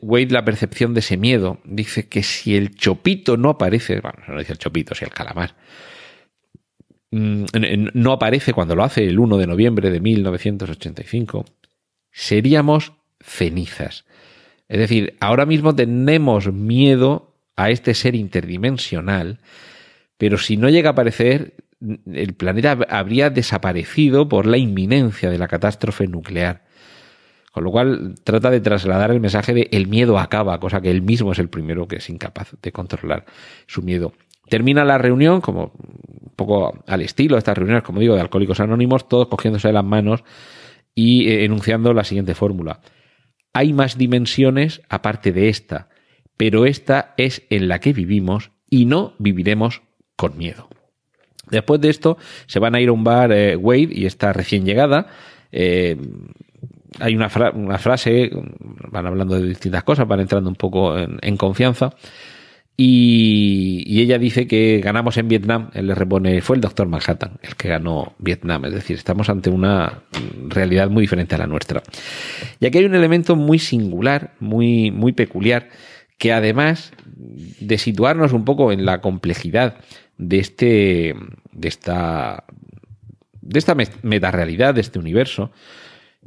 [0.00, 1.58] Wade la percepción de ese miedo.
[1.64, 5.56] Dice que si el chopito no aparece, bueno, no dice el chopito, si el calamar,
[7.10, 11.44] no aparece cuando lo hace el 1 de noviembre de 1985,
[12.12, 14.04] seríamos cenizas.
[14.68, 19.40] Es decir, ahora mismo tenemos miedo a este ser interdimensional,
[20.18, 21.54] pero si no llega a aparecer,
[22.12, 26.66] el planeta habría desaparecido por la inminencia de la catástrofe nuclear.
[27.52, 31.02] Con lo cual trata de trasladar el mensaje de el miedo acaba, cosa que él
[31.02, 33.24] mismo es el primero que es incapaz de controlar
[33.66, 34.12] su miedo.
[34.48, 38.60] Termina la reunión, como un poco al estilo de estas reuniones, como digo, de alcohólicos
[38.60, 40.24] anónimos, todos cogiéndose las manos
[40.94, 42.80] y eh, enunciando la siguiente fórmula.
[43.52, 45.88] Hay más dimensiones aparte de esta,
[46.36, 49.82] pero esta es en la que vivimos y no viviremos
[50.16, 50.68] con miedo.
[51.50, 54.64] Después de esto, se van a ir a un bar eh, Wade y está recién
[54.64, 55.06] llegada.
[55.50, 55.96] Eh,
[57.00, 58.30] hay una, frase,
[58.90, 61.94] van hablando de distintas cosas, van entrando un poco en, confianza.
[62.80, 65.70] Y, ella dice que ganamos en Vietnam.
[65.74, 68.64] Él le repone, fue el doctor Manhattan el que ganó Vietnam.
[68.66, 70.04] Es decir, estamos ante una
[70.46, 71.82] realidad muy diferente a la nuestra.
[72.60, 75.70] Y aquí hay un elemento muy singular, muy, muy peculiar,
[76.18, 79.78] que además de situarnos un poco en la complejidad
[80.16, 81.16] de este,
[81.50, 82.44] de esta,
[83.40, 85.50] de esta metarealidad, de este universo,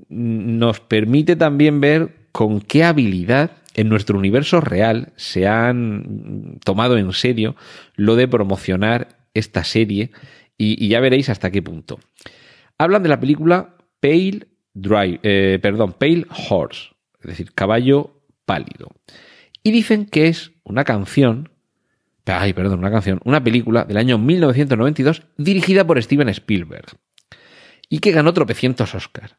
[0.10, 7.12] nos permite también ver con qué habilidad en nuestro universo real se han tomado en
[7.14, 7.56] serio
[7.96, 10.12] lo de promocionar esta serie
[10.58, 12.00] y, ya veréis hasta qué punto.
[12.78, 18.92] Hablan de la película Pale Drive, eh, perdón, Pale Horse, es decir, caballo pálido.
[19.64, 21.50] Y dicen que es una canción,
[22.26, 26.86] ay, perdón, una canción, una película del año 1992 dirigida por Steven Spielberg
[27.90, 29.36] y que ganó tropecientos Oscars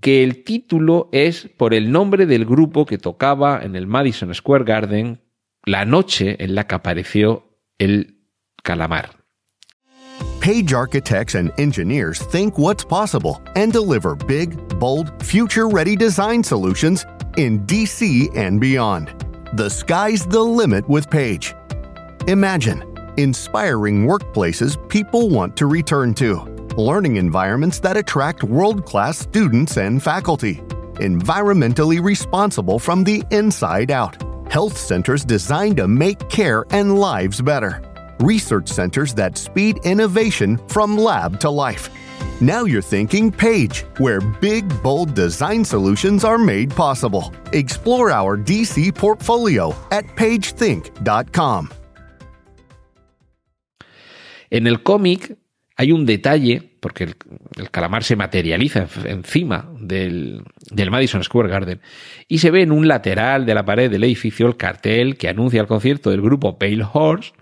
[0.00, 4.64] que el título es por el nombre del grupo que tocaba en el Madison Square
[4.64, 5.20] Garden
[5.64, 7.44] la noche en la que apareció
[7.78, 8.18] el
[8.62, 9.10] calamar.
[10.40, 17.04] Page architects and engineers think what's possible and deliver big, bold, future ready design solutions
[17.36, 19.08] in DC and beyond.
[19.54, 21.54] The sky's the limit with Page.
[22.28, 22.84] Imagine
[23.16, 30.02] inspiring workplaces people want to return to learning environments that attract world class students and
[30.02, 30.56] faculty,
[30.96, 37.82] environmentally responsible from the inside out, health centers designed to make care and lives better,
[38.20, 41.90] research centers that speed innovation from lab to life.
[42.40, 47.32] Now you're thinking Page, where big, bold design solutions are made possible.
[47.52, 51.70] Explore our DC portfolio at pagethink.com.
[54.52, 55.36] En el cómic
[55.76, 61.80] hay un detalle, porque el, calamar se materializa encima del, del, Madison Square Garden,
[62.28, 65.60] y se ve en un lateral de la pared del edificio el cartel que anuncia
[65.60, 67.32] el concierto del grupo Pale Horse,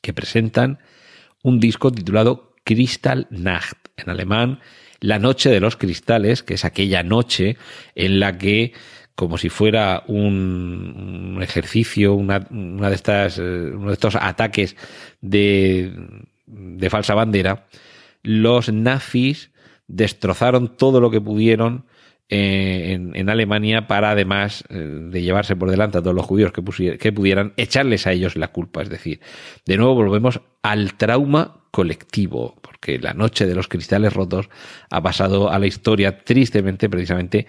[0.00, 0.78] que presentan
[1.42, 4.60] un disco titulado Crystal Nacht, en alemán,
[5.00, 7.56] La Noche de los Cristales, que es aquella noche
[7.96, 8.72] en la que
[9.16, 14.76] como si fuera un, ejercicio, una, una, de estas, eh, uno de estos ataques
[15.20, 15.92] de,
[16.50, 17.66] de falsa bandera,
[18.22, 19.50] los nazis
[19.86, 21.86] destrozaron todo lo que pudieron
[22.28, 26.96] eh, en, Alemania para además eh, de llevarse por delante a todos los judíos que,
[26.96, 28.82] que pudieran echarles a ellos la culpa.
[28.82, 29.20] Es decir,
[29.66, 34.48] de nuevo volvemos al trauma colectivo, porque la noche de los cristales rotos
[34.90, 37.46] ha pasado a la historia tristemente precisamente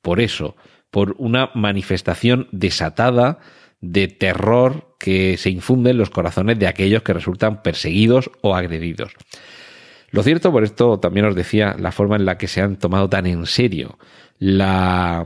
[0.00, 0.56] por eso,
[0.90, 3.38] por una manifestación desatada
[3.82, 9.12] de terror que se infunde en los corazones de aquellos que resultan perseguidos o agredidos.
[10.10, 13.08] Lo cierto, por esto también os decía la forma en la que se han tomado
[13.08, 13.98] tan en serio
[14.38, 15.24] la,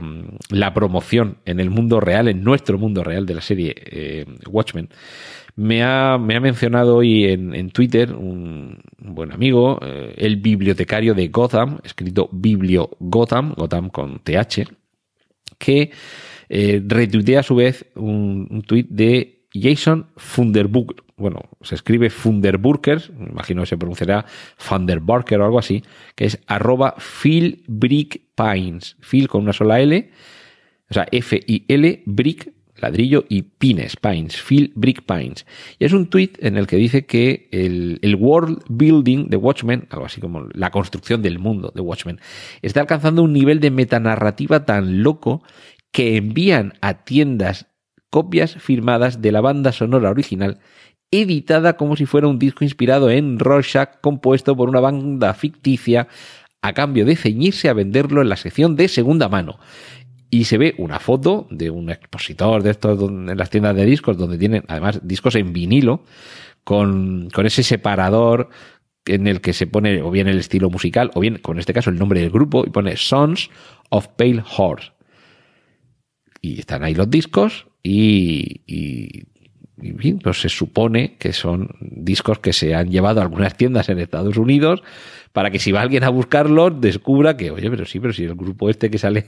[0.73, 4.89] promoción en el mundo real, en nuestro mundo real de la serie eh, Watchmen.
[5.55, 11.29] Me ha, me ha, mencionado hoy en, Twitter un, buen amigo, eh, el bibliotecario de
[11.29, 14.69] Gotham, escrito Biblio Gotham, Gotham con TH,
[15.57, 15.91] que
[16.49, 21.03] eh, a su vez un, un tuit de Jason Funderburg.
[21.17, 24.25] Bueno, se escribe Funderburkers, me imagino que se pronunciará
[24.57, 25.83] Funderburker o algo así,
[26.15, 28.97] que es arroba Phil Brick Pines.
[29.01, 30.11] Phil con una sola L,
[30.89, 35.47] o sea, F-I-L, Brick, ladrillo y Pines, Pines, Phil Brick Pines.
[35.79, 39.87] Y es un tweet en el que dice que el, el, world building de Watchmen,
[39.89, 42.19] algo así como la construcción del mundo de Watchmen,
[42.61, 45.41] está alcanzando un nivel de metanarrativa tan loco
[45.97, 47.65] que envían a tiendas
[48.11, 50.59] copias firmadas de la banda sonora original,
[51.09, 56.07] editada como si fuera un disco inspirado en Rorschach, compuesto por una banda ficticia,
[56.61, 59.57] a cambio de ceñirse a venderlo en la sección de segunda mano.
[60.29, 64.19] Y se ve una foto de un expositor de estos en las tiendas de discos,
[64.19, 66.03] donde tienen además discos en vinilo,
[66.63, 68.49] con, con ese separador
[69.07, 71.89] en el que se pone o bien el estilo musical o bien, con este caso,
[71.89, 73.49] el nombre del grupo y pone Sons
[73.89, 74.91] of Pale Horse.
[76.55, 79.27] Y están ahí los discos y, y
[80.23, 84.37] pues se supone que son discos que se han llevado a algunas tiendas en Estados
[84.37, 84.81] Unidos
[85.33, 88.35] para que si va alguien a buscarlos descubra que, oye, pero sí, pero si el
[88.35, 89.27] grupo este que sale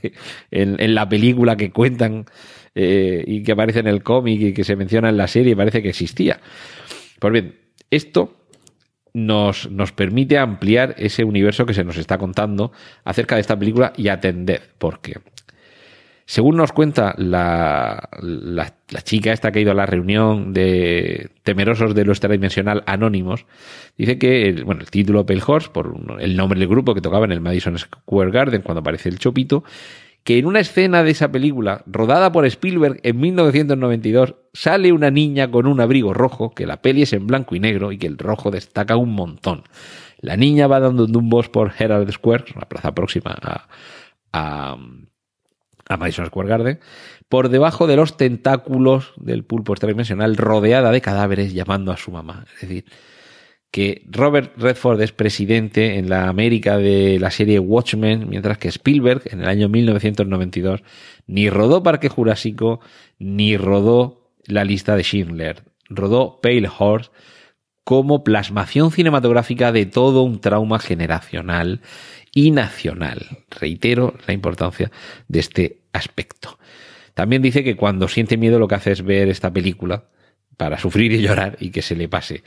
[0.52, 2.26] en, en la película que cuentan
[2.74, 5.84] eh, y que aparece en el cómic y que se menciona en la serie parece
[5.84, 6.40] que existía.
[7.20, 7.56] Pues bien,
[7.92, 8.36] esto
[9.14, 12.72] nos, nos, permite ampliar ese universo que se nos está contando
[13.04, 14.62] acerca de esta película y atender.
[14.78, 15.20] Porque,
[16.30, 18.08] según nos cuenta la,
[19.04, 23.48] chica esta que ha ido a la reunión de temerosos de lo extradimensional anónimos,
[23.98, 27.32] dice que, bueno, el título Pale Horse, por el nombre del grupo que tocaba en
[27.32, 29.64] el Madison Square Garden cuando aparece el Chopito,
[30.24, 35.50] que en una escena de esa película, rodada por Spielberg en 1992, sale una niña
[35.50, 38.20] con un abrigo rojo, que la peli es en blanco y negro y que el
[38.20, 39.64] rojo destaca un montón.
[40.20, 43.36] La niña va dando un bus por Herald Square, una plaza próxima
[44.32, 44.78] a,
[45.90, 46.80] a Madison Square Garden,
[47.28, 52.46] por debajo de los tentáculos del pulpo extradimensional, rodeada de cadáveres, llamando a su mamá.
[52.56, 52.86] Es decir,
[53.72, 59.24] que Robert Redford es presidente en la América de la serie Watchmen, mientras que Spielberg
[59.26, 60.82] en el año 1992
[61.28, 62.80] ni rodó Parque Jurásico
[63.18, 67.12] ni rodó la lista de Schindler, rodó Pale Horse
[67.90, 71.82] como plasmación cinematográfica de todo un trauma generacional
[72.32, 73.26] y nacional.
[73.50, 74.92] Reitero la importancia
[75.28, 76.60] de este aspecto.
[77.16, 80.04] También dice que cuando siente miedo lo que hace es ver esta película
[80.56, 82.44] para sufrir y llorar y que se le pase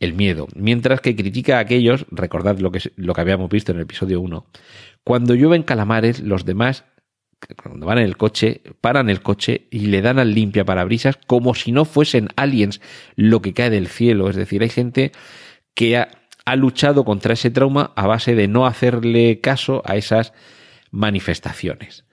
[0.00, 3.78] el miedo, mientras que critica a aquellos, recordad lo que, lo que habíamos visto en
[3.78, 4.46] el episodio 1,
[5.04, 6.86] cuando llueven calamares, los demás,
[7.62, 11.54] cuando van en el coche, paran el coche y le dan al limpia parabrisas como
[11.54, 12.80] si no fuesen aliens
[13.16, 14.28] lo que cae del cielo.
[14.28, 15.12] Es decir, hay gente
[15.74, 16.08] que ha,
[16.44, 20.32] ha luchado contra ese trauma a base de no hacerle caso a esas
[20.90, 22.04] manifestaciones.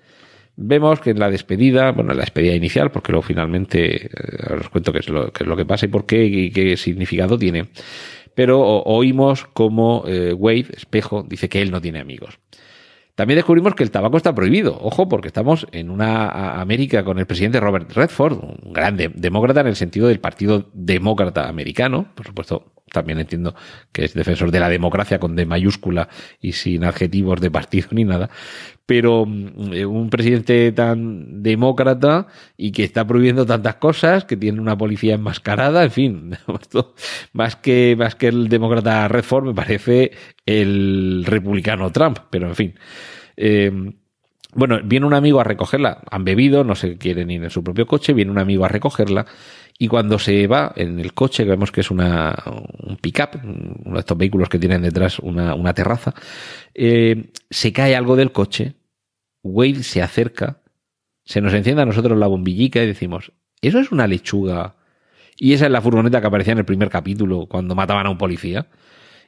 [0.61, 4.69] Vemos que en la despedida, bueno, en la despedida inicial, porque luego finalmente eh, os
[4.69, 7.67] cuento qué es, lo, es lo que pasa y por qué y qué significado tiene,
[8.35, 12.39] pero oímos como eh, Wade, espejo, dice que él no tiene amigos.
[13.19, 14.79] También descubrimos que el tabaco está prohibido.
[14.79, 19.67] Ojo, porque estamos en una América con el presidente Robert Redford, un gran demócrata en
[19.67, 22.13] el sentido del Partido Demócrata Americano.
[22.15, 23.55] Por supuesto, también entiendo
[23.91, 26.07] que es defensor de la democracia con D mayúscula
[26.39, 28.29] y sin adjetivos de partido ni nada,
[28.89, 32.25] pero mm, un presidente tan demócrata
[32.57, 36.31] y que está prohibiendo tantas cosas, que tiene una policía enmascarada, en fin,
[37.33, 40.09] más que, más que el demócrata Redford me parece
[40.43, 42.79] el republicano Trump, pero en fin.
[43.37, 43.71] Eh,
[44.55, 47.85] bueno, viene un amigo a recogerla, han bebido, no se quieren ir en su propio
[47.85, 49.27] coche, viene un amigo a recogerla
[49.77, 52.35] y cuando se va en el coche, que vemos que es una,
[52.83, 56.15] un pick-up, uno de estos vehículos que tienen detrás una, una terraza,
[56.73, 58.73] eh, se cae algo del coche,
[59.43, 60.61] Wade se acerca,
[61.23, 64.75] se nos enciende a nosotros la bombillica y decimos, ¿eso es una lechuga?
[65.37, 68.17] Y esa es la furgoneta que aparecía en el primer capítulo cuando mataban a un
[68.17, 68.67] policía.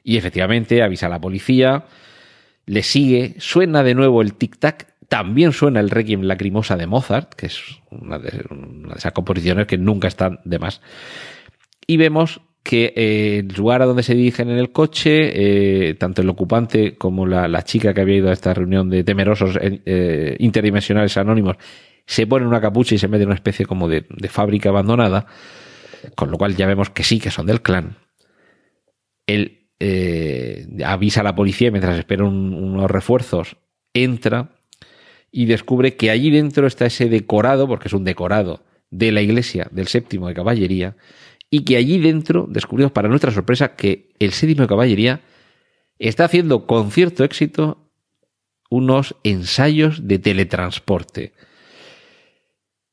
[0.04, 1.86] Y efectivamente avisa a la policía,
[2.66, 7.44] le sigue, suena de nuevo el tic-tac también suena el Requiem Lacrimosa de Mozart, que
[7.44, 10.80] es una de, una de esas composiciones que nunca están de más.
[11.86, 16.22] Y vemos que eh, el lugar a donde se dirigen en el coche, eh, tanto
[16.22, 21.16] el ocupante como la, chica que había ido a esta reunión de temerosos eh, interdimensionales
[21.16, 21.56] anónimos,
[22.06, 25.26] se ponen una capucha y se meten en una especie como de, de, fábrica abandonada,
[26.14, 27.96] con lo cual ya vemos que sí, que son del clan.
[29.26, 33.56] Él eh, avisa a la policía mientras espera un, unos refuerzos,
[33.92, 34.50] entra
[35.32, 39.66] y descubre que allí dentro está ese decorado, porque es un decorado de la iglesia
[39.72, 40.94] del séptimo de caballería,
[41.54, 45.20] y que allí dentro descubrimos para nuestra sorpresa que el séptimo de caballería
[45.98, 47.90] está haciendo con cierto éxito
[48.70, 51.34] unos ensayos de teletransporte.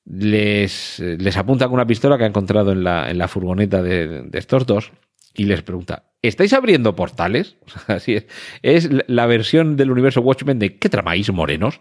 [0.04, 1.02] Les,
[1.38, 4.66] apunta con una pistola que ha encontrado en la, en la furgoneta de, de estos
[4.66, 4.92] dos
[5.34, 7.56] y les pregunta, ¿estáis abriendo portales?
[7.88, 8.26] Así es.
[8.62, 11.80] Es la versión del universo Watchmen de ¿qué tramáis, morenos?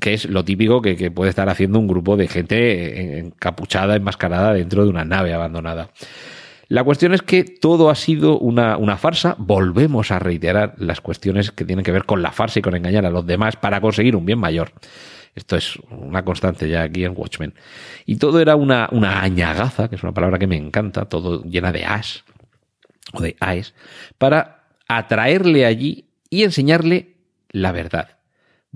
[0.00, 4.84] Que es lo típico que, puede estar haciendo un grupo de gente encapuchada, enmascarada dentro
[4.84, 5.90] de una nave abandonada.
[6.68, 9.36] La cuestión es que todo ha sido una, una, farsa.
[9.38, 13.06] Volvemos a reiterar las cuestiones que tienen que ver con la farsa y con engañar
[13.06, 14.72] a los demás para conseguir un bien mayor.
[15.36, 17.54] Esto es una constante ya aquí en Watchmen.
[18.04, 21.70] Y todo era una, una añagaza, que es una palabra que me encanta, todo llena
[21.70, 22.24] de as
[23.12, 23.74] o de aes,
[24.18, 27.16] para atraerle allí y enseñarle
[27.50, 28.15] la verdad.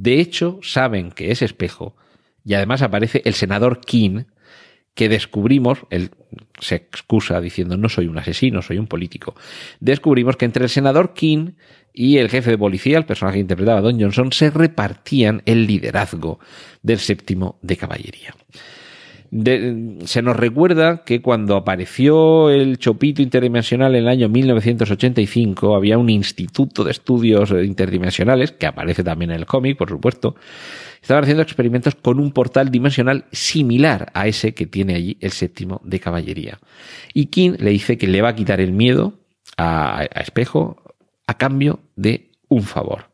[0.00, 1.94] De hecho, saben que es espejo
[2.42, 4.22] y además aparece el senador King,
[4.94, 6.12] que descubrimos, él
[6.58, 9.34] se excusa diciendo no soy un asesino, soy un político,
[9.78, 11.50] descubrimos que entre el senador King
[11.92, 16.40] y el jefe de policía, el personaje que interpretaba Don Johnson, se repartían el liderazgo
[16.82, 18.34] del séptimo de caballería.
[19.30, 26.10] Se nos recuerda que cuando apareció el Chopito Interdimensional en el año 1985 había un
[26.10, 30.34] instituto de estudios interdimensionales, que aparece también en el cómic, por supuesto,
[31.00, 35.80] estaban haciendo experimentos con un portal dimensional similar a ese que tiene allí el séptimo
[35.84, 36.58] de caballería.
[37.14, 39.14] Y King le dice que le va a quitar el miedo
[39.56, 40.82] a, a Espejo
[41.28, 43.09] a cambio de un favor.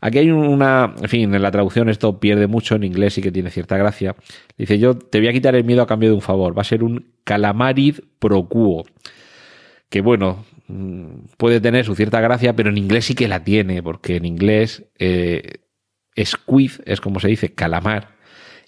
[0.00, 3.32] Aquí hay una, en fin, en la traducción esto pierde mucho, en inglés sí que
[3.32, 4.14] tiene cierta gracia.
[4.56, 6.56] Dice, yo te voy a quitar el miedo a cambio de un favor.
[6.56, 8.84] Va a ser un calamarid pro quo.
[9.88, 13.82] Que bueno, mm, puede tener su cierta gracia, pero en inglés sí que la tiene,
[13.82, 15.60] porque en inglés eh,
[16.24, 18.16] squid es como se dice calamar,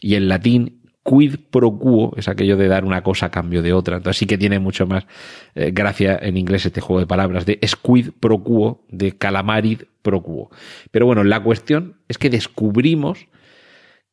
[0.00, 3.72] y en latín quid pro quo es aquello de dar una cosa a cambio de
[3.72, 3.96] otra.
[3.96, 5.06] Entonces sí que tiene mucho más
[5.54, 10.22] eh, gracia en inglés este juego de palabras de squid pro quo, de calamarid pro
[10.22, 10.50] quo.
[10.90, 13.26] Pero bueno, la cuestión es que descubrimos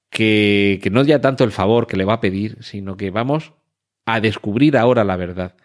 [0.09, 3.53] que, que no ya tanto el favor que le va a pedir, sino que vamos
[4.05, 5.55] a descubrir ahora la verdad.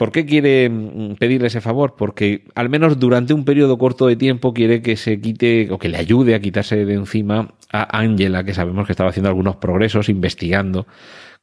[0.00, 1.94] ¿Por qué quiere mm, pedirle ese favor?
[1.94, 5.90] Porque al menos durante un periodo corto de tiempo quiere que se quite o que
[5.90, 10.08] le ayude a quitarse de encima a Angela, que sabemos que estaba haciendo algunos progresos
[10.08, 10.86] investigando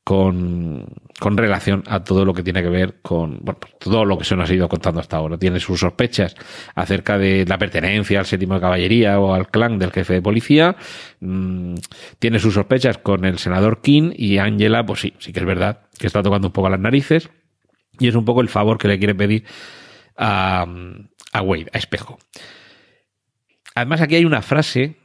[0.04, 0.88] con,
[1.22, 4.36] relación a todo lo que tiene que ver con bueno, pues todo lo que se
[4.36, 5.38] nos ha ido contando hasta ahora.
[5.38, 6.34] Tiene sus sospechas
[6.74, 10.78] acerca de la pertenencia al séptimo de caballería o al clan del jefe de policía.
[11.20, 11.76] Mm,
[12.18, 15.82] tiene sus sospechas con el senador King y Angela, pues sí, sí que es verdad
[16.00, 17.30] que está tocando un poco las narices.
[18.00, 19.44] Y es un poco el favor que le quiere pedir
[20.18, 20.66] a,
[21.34, 22.20] a Wade, a Espejo.
[23.76, 24.98] Además, aquí hay una frase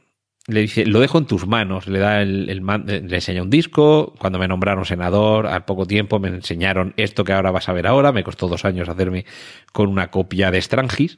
[0.47, 4.39] le dice, lo dejo en tus manos, le da el, le enseña un disco, cuando
[4.39, 8.11] me nombraron senador, al poco tiempo me enseñaron esto que ahora vas a ver ahora,
[8.11, 9.25] me costó dos años hacerme
[9.71, 11.17] con una copia de Strangis,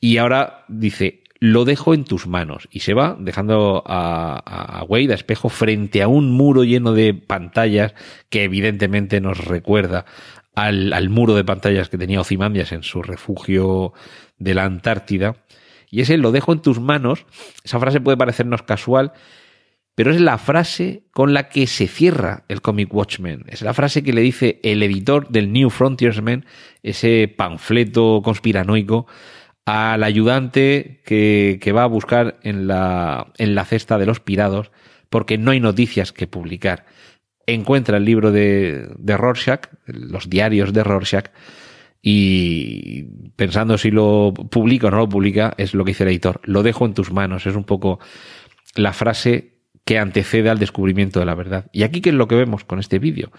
[0.00, 5.12] y ahora dice, lo dejo en tus manos, y se va dejando a, a Wade,
[5.12, 7.94] a espejo, frente a un muro lleno de pantallas
[8.28, 10.04] que evidentemente nos recuerda
[10.66, 13.92] al, muro de pantallas que tenía Ozymandias en su refugio
[14.38, 15.36] de la Antártida.
[15.90, 17.26] Y ese lo dejo en tus manos.
[17.64, 19.12] Esa frase puede parecernos casual,
[19.94, 23.44] pero es la frase con la que se cierra el cómic Watchmen.
[23.48, 26.44] Es la frase que le dice el editor del New Frontiersman,
[26.82, 29.06] ese panfleto conspiranoico,
[29.64, 34.70] al ayudante que, que va a buscar en la, en la cesta de los pirados,
[35.10, 36.84] porque no hay noticias que publicar
[37.54, 41.26] encuentra el libro de, de Rorschach, los diarios de Rorschach,
[42.02, 43.04] y
[43.36, 46.40] pensando si lo publica o no lo publica, es lo que dice el editor.
[46.44, 47.46] Lo dejo en tus manos.
[47.46, 47.98] Es un poco
[48.76, 51.66] la frase que antecede al descubrimiento de la verdad.
[51.72, 53.32] ¿Y aquí qué es lo que vemos con este vídeo?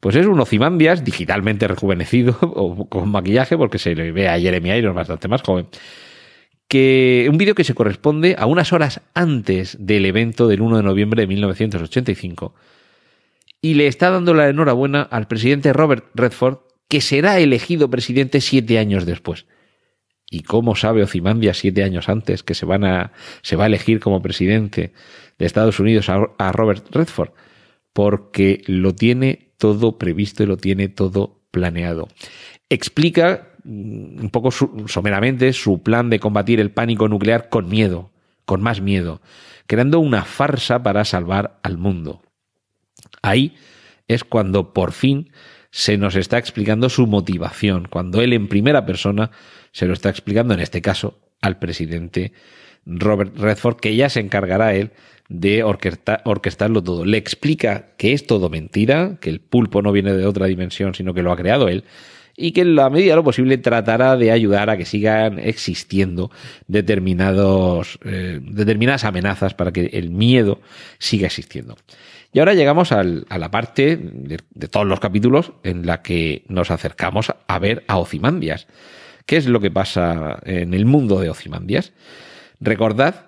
[0.00, 4.70] Pues es un Ozymandias digitalmente rejuvenecido o con maquillaje, porque se le ve a Jeremy
[4.70, 5.66] Irons bastante más joven.
[6.66, 10.82] Que un vídeo que se corresponde a unas horas antes del evento del 1 de
[10.82, 12.54] noviembre de 1985
[13.64, 18.78] y le está dando la enhorabuena al presidente Robert Redford, que será elegido presidente siete
[18.78, 19.46] años después.
[20.30, 24.92] ¿Y cómo sabe Ocimandia siete años antes que se, va a elegir como presidente
[25.38, 27.30] de Estados Unidos a, Robert Redford?
[27.94, 32.08] Porque lo tiene todo previsto y lo tiene todo planeado.
[32.68, 38.10] Explica mm, un poco someramente su plan de combatir el pánico nuclear con miedo,
[38.44, 39.22] con más miedo,
[39.66, 42.23] creando una farsa para salvar al mundo.
[43.24, 43.54] Ahí
[44.06, 45.30] es cuando por fin
[45.70, 49.30] se nos está explicando su motivación, cuando él en primera persona
[49.72, 52.34] se lo está explicando, en este caso, al presidente
[52.84, 54.90] Robert Redford, que ya se encargará él
[55.30, 57.06] de orquestarlo todo.
[57.06, 61.14] Le explica que es todo mentira, que el pulpo no viene de otra dimensión, sino
[61.14, 61.84] que lo ha creado él,
[62.36, 66.30] y que en la medida de lo posible tratará de ayudar a que sigan existiendo
[66.66, 70.60] determinados, eh, determinadas amenazas para que el miedo
[70.98, 71.76] siga existiendo.
[72.34, 77.32] Y ahora llegamos a la parte de, todos los capítulos en la que nos acercamos
[77.46, 78.66] a ver a Ocimandias.
[79.24, 81.92] ¿Qué es lo que pasa en el mundo de Ocimandias?
[82.58, 83.26] Recordad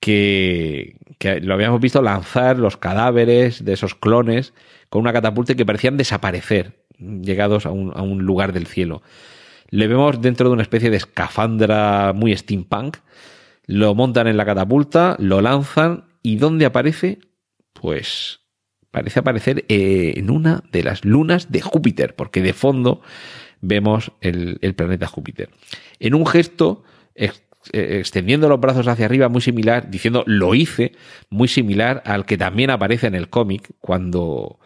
[0.00, 0.98] que,
[1.40, 4.52] lo habíamos visto lanzar los cadáveres de esos clones
[4.90, 9.02] con una catapulta que parecían desaparecer, llegados a un, a un lugar del cielo.
[9.70, 12.98] Le vemos dentro de una especie de escafandra muy steampunk
[13.66, 17.18] lo montan en la catapulta, lo lanzan y ¿dónde aparece?
[17.80, 18.40] Pues
[18.90, 23.02] parece aparecer eh, en una de las lunas de Júpiter, porque de fondo
[23.60, 25.50] vemos el, planeta Júpiter.
[26.00, 26.82] En un gesto
[27.14, 27.30] eh,
[27.72, 30.92] extendiendo los brazos hacia arriba, muy similar, diciendo lo hice,
[31.30, 34.58] muy similar al que también aparece en el cómic, cuando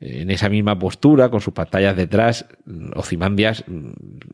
[0.00, 3.90] eh, en esa misma postura, con sus pantallas detrás, mm, Ozymandias, mm,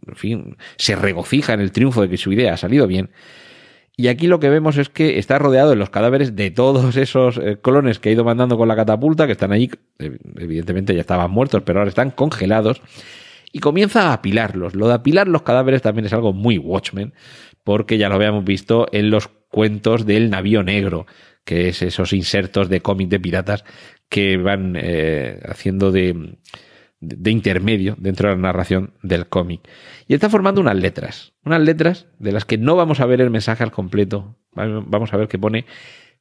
[0.08, 3.10] en fin, se regocija en el triunfo de que su idea ha salido bien.
[4.00, 7.36] Y aquí lo que vemos es que está rodeado de los cadáveres de todos esos
[7.36, 11.32] eh, clones que ha ido mandando con la catapulta, que están allí, evidentemente ya estaban
[11.32, 12.80] muertos, pero ahora están congelados,
[13.50, 14.76] y comienza a apilarlos.
[14.76, 17.12] Lo de apilar los cadáveres también es algo muy Watchmen,
[17.64, 21.06] porque ya lo habíamos visto en los cuentos del navío negro,
[21.44, 23.64] que es esos insertos de cómic de piratas
[24.08, 26.36] que van eh, haciendo de,
[27.00, 29.60] de intermedio dentro de la narración del cómic.
[30.06, 33.30] Y está formando unas letras, unas letras de las que no vamos a ver el
[33.30, 34.36] mensaje al completo.
[34.52, 35.66] Vamos a ver que pone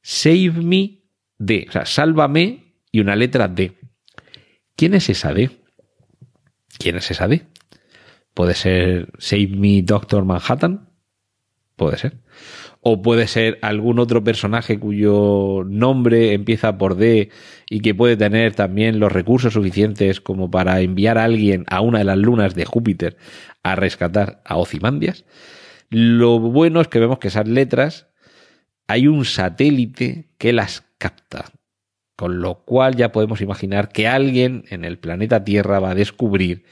[0.02, 1.00] Save me
[1.38, 3.72] D, o sea, sálvame y una letra D.
[4.76, 5.50] ¿Quién es esa D?
[6.78, 7.46] ¿Quién es esa D?
[8.34, 10.88] Puede ser Save me Doctor Manhattan,
[11.78, 12.18] Puede ser.
[12.90, 17.28] O puede ser algún otro personaje cuyo nombre empieza por D
[17.68, 21.98] y que puede tener también los recursos suficientes como para enviar a alguien a una
[21.98, 23.18] de las lunas de Júpiter
[23.62, 25.26] a rescatar a Ozymandias.
[25.90, 28.08] Lo bueno es que vemos que esas letras
[28.86, 31.44] hay un satélite que las capta.
[32.16, 36.64] Con lo cual ya podemos imaginar que alguien en el planeta Tierra va a descubrir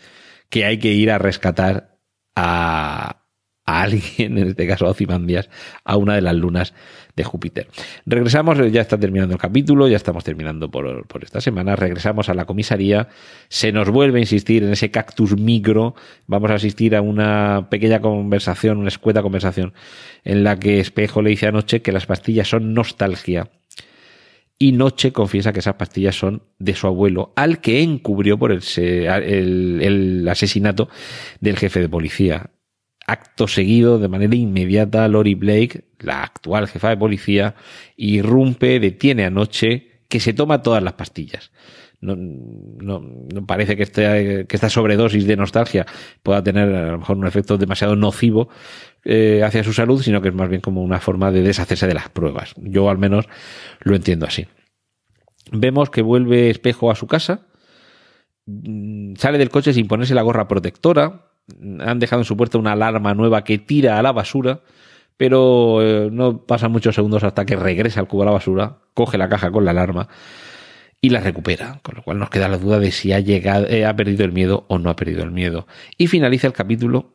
[0.49, 1.99] que hay que ir a rescatar
[2.35, 3.26] a,
[3.67, 5.51] a alguien, en este caso a Ozymandias,
[5.85, 6.73] a una de las lunas
[7.17, 7.69] de Júpiter.
[8.07, 12.35] Regresamos, ya está terminando el capítulo, ya estamos terminando por, por, esta semana, regresamos a
[12.35, 13.09] la comisaría,
[13.49, 15.95] se nos vuelve a insistir en ese cactus micro,
[16.27, 19.75] vamos a asistir a una pequeña conversación, una escueta conversación,
[20.25, 23.51] en la que Espejo le dice a Noche que las pastillas son nostalgia.
[24.59, 28.63] Y Noche confiesa que esas pastillas son de su abuelo, al que encubrió por el,
[28.77, 30.89] el, el asesinato
[31.41, 32.51] del jefe de policía
[33.07, 37.55] acto seguido, de manera inmediata, Lori Blake, la actual jefa de policía,
[37.97, 41.53] irrumpe, detiene a Noche, que se toma todas las pastillas.
[42.01, 45.87] No, no, no parece que, este, que esta sobredosis de nostalgia
[46.23, 48.49] pueda tener a lo mejor un efecto demasiado nocivo
[49.05, 51.95] eh, hacia su salud, sino que es más bien como una forma de deshacerse de
[51.95, 52.55] las pruebas.
[52.59, 53.27] Yo al menos
[53.81, 54.47] lo entiendo así.
[55.53, 57.47] Vemos que vuelve Espejo a su casa,
[58.47, 61.26] sale del coche sin ponerse la gorra protectora,
[61.81, 64.61] han dejado en su puerta una alarma nueva que tira a la basura,
[65.17, 69.19] pero eh, no pasan muchos segundos hasta que regresa al cubo a la basura, coge
[69.19, 70.09] la caja con la alarma
[71.01, 73.87] y la recupera, con lo cual nos queda la duda de si ha llegado, eh,
[73.87, 75.67] ha perdido el miedo o no ha perdido el miedo.
[75.99, 77.13] Y finaliza el capítulo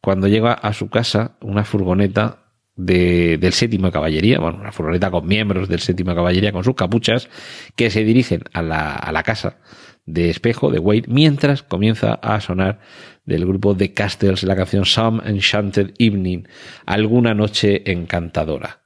[0.00, 2.38] cuando llega a su casa una furgoneta
[2.76, 6.64] de, del séptimo de caballería, bueno, una furgoneta con miembros del séptimo de caballería con
[6.64, 7.28] sus capuchas,
[7.76, 9.58] que se dirigen a la, a la casa
[10.06, 12.80] de espejo de Wade, mientras comienza a sonar
[13.24, 16.44] del grupo The Castles la canción Some Enchanted Evening,
[16.86, 18.82] alguna noche encantadora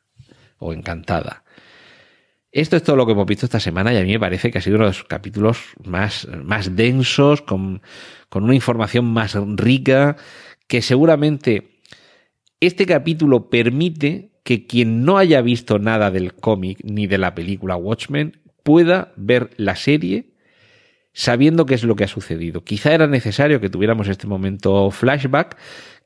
[0.59, 1.45] o encantada.
[2.53, 4.59] Esto es todo lo que hemos visto esta semana y a mí me parece que
[4.59, 7.83] ha sido uno de los capítulos más, más densos, con,
[8.29, 10.17] con una información más rica,
[10.69, 11.81] que seguramente
[12.61, 17.77] este capítulo permite que quien no haya visto nada del cómic ni de la película
[17.77, 20.34] Watchmen pueda ver la serie
[21.15, 22.65] sabiendo qué es lo que ha sucedido.
[22.65, 25.57] Quizá era necesario que tuviéramos este momento flashback,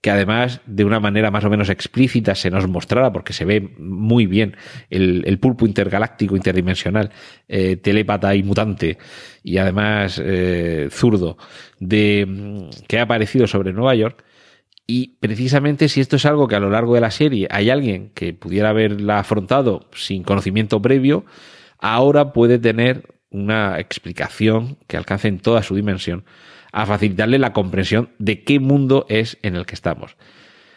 [0.01, 3.75] que además de una manera más o menos explícita se nos mostrara, porque se ve
[3.79, 4.57] muy bien
[4.91, 7.11] el, pulpo intergaláctico, interdimensional,
[7.49, 8.99] eh, telépata y mutante,
[9.43, 11.39] y además eh, zurdo,
[11.81, 14.25] de que ha aparecido sobre Nueva York.
[14.87, 18.11] Y precisamente si esto es algo que a lo largo de la serie hay alguien
[18.15, 21.27] que pudiera haberla afrontado sin conocimiento previo,
[21.79, 26.25] ahora puede tener una explicación que alcance en toda su dimensión
[26.73, 30.17] a facilitarle la comprensión de qué mundo es en el que estamos.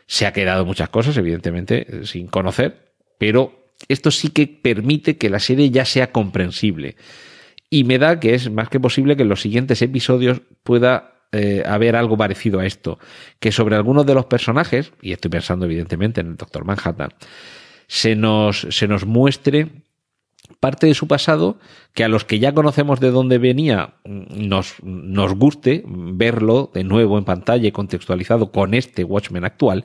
[0.07, 5.39] Se ha quedado muchas cosas, evidentemente, sin conocer, pero esto sí que permite que la
[5.39, 6.95] serie ya sea comprensible.
[7.69, 11.63] Y me da que es más que posible que en los siguientes episodios pueda eh,
[11.65, 12.99] haber algo parecido a esto.
[13.39, 17.13] Que sobre algunos de los personajes, y estoy pensando evidentemente en el Doctor Manhattan,
[17.87, 19.69] se nos, se nos muestre
[20.61, 21.57] parte de su pasado
[21.93, 27.17] que a los que ya conocemos de dónde venía nos, nos guste verlo de nuevo
[27.17, 29.83] en pantalla y contextualizado con este Watchmen actual,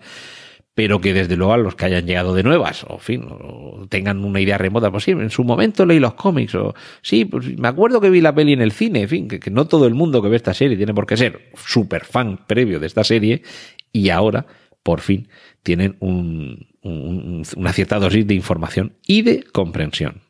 [0.75, 4.23] pero que desde luego a los que hayan llegado de nuevas, o fin, o tengan
[4.23, 7.69] una idea remota, pues sí, en su momento leí los cómics, o sí, pues me
[7.69, 9.95] acuerdo que vi la peli en el cine, en fin, que, que no todo el
[9.95, 13.43] mundo que ve esta serie tiene por qué ser súper fan previo de esta serie,
[13.91, 14.45] y ahora,
[14.83, 15.29] por fin,
[15.63, 20.26] tienen un- un- una cierta dosis de información y de comprensión.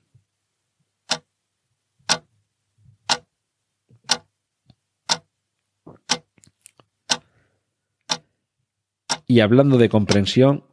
[9.37, 10.65] Y hablando de comprensión,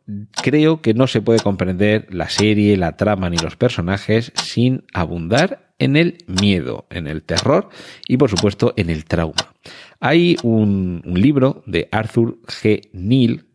[0.42, 5.74] creo que no se puede comprender la serie, la trama ni los personajes sin abundar
[5.80, 7.68] en el miedo, en el terror
[8.08, 9.54] y por supuesto en el trauma.
[10.00, 12.88] Hay un, libro de Arthur G.
[12.94, 13.48] Neal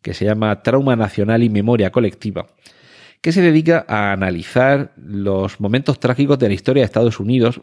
[0.00, 2.46] que se llama Trauma Nacional y Memoria Colectiva,
[3.20, 7.60] que se dedica a analizar los momentos trágicos de la historia de Estados Unidos,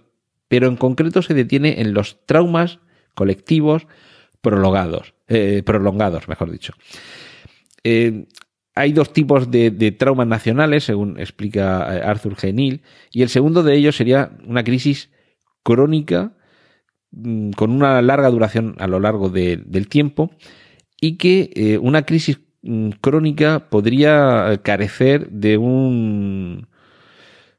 [0.48, 2.78] pero en concreto se detiene en los traumas
[3.16, 3.88] colectivos
[4.44, 6.74] prolongados, eh, prolongados, mejor dicho.
[7.84, 8.26] Eh,
[8.76, 12.54] hay dos tipos de, traumas nacionales, según explica eh, Arthur G.
[12.54, 12.82] Neal,
[13.12, 15.10] y el segundo de ellos sería una crisis
[15.64, 16.34] crónica
[17.12, 20.32] mm, con una larga duración a lo largo de- del tiempo
[21.00, 26.68] y que eh, una crisis mm, crónica podría carecer de un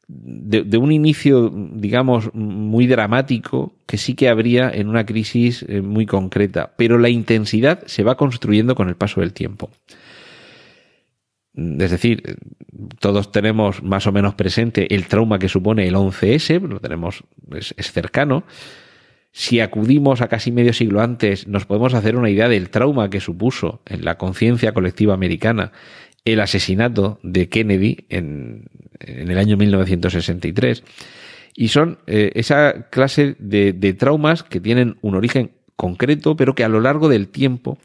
[0.09, 6.07] de, un inicio, digamos, muy dramático que sí que habría en una crisis eh, muy
[6.07, 9.71] concreta, pero la intensidad se va construyendo con el paso del tiempo.
[11.57, 12.37] Es decir,
[12.99, 17.93] todos tenemos más o menos presente el trauma que supone el 11S, lo tenemos, es
[17.93, 18.43] cercano.
[19.31, 23.21] Si acudimos a casi medio siglo antes, nos podemos hacer una idea del trauma que
[23.21, 25.73] supuso en la conciencia colectiva americana
[26.25, 28.65] el asesinato de Kennedy en,
[29.01, 30.83] el año 1963.
[31.55, 36.65] Y son eh, esa clase de, de traumas que tienen un origen concreto, pero que
[36.65, 37.79] a lo largo del tiempo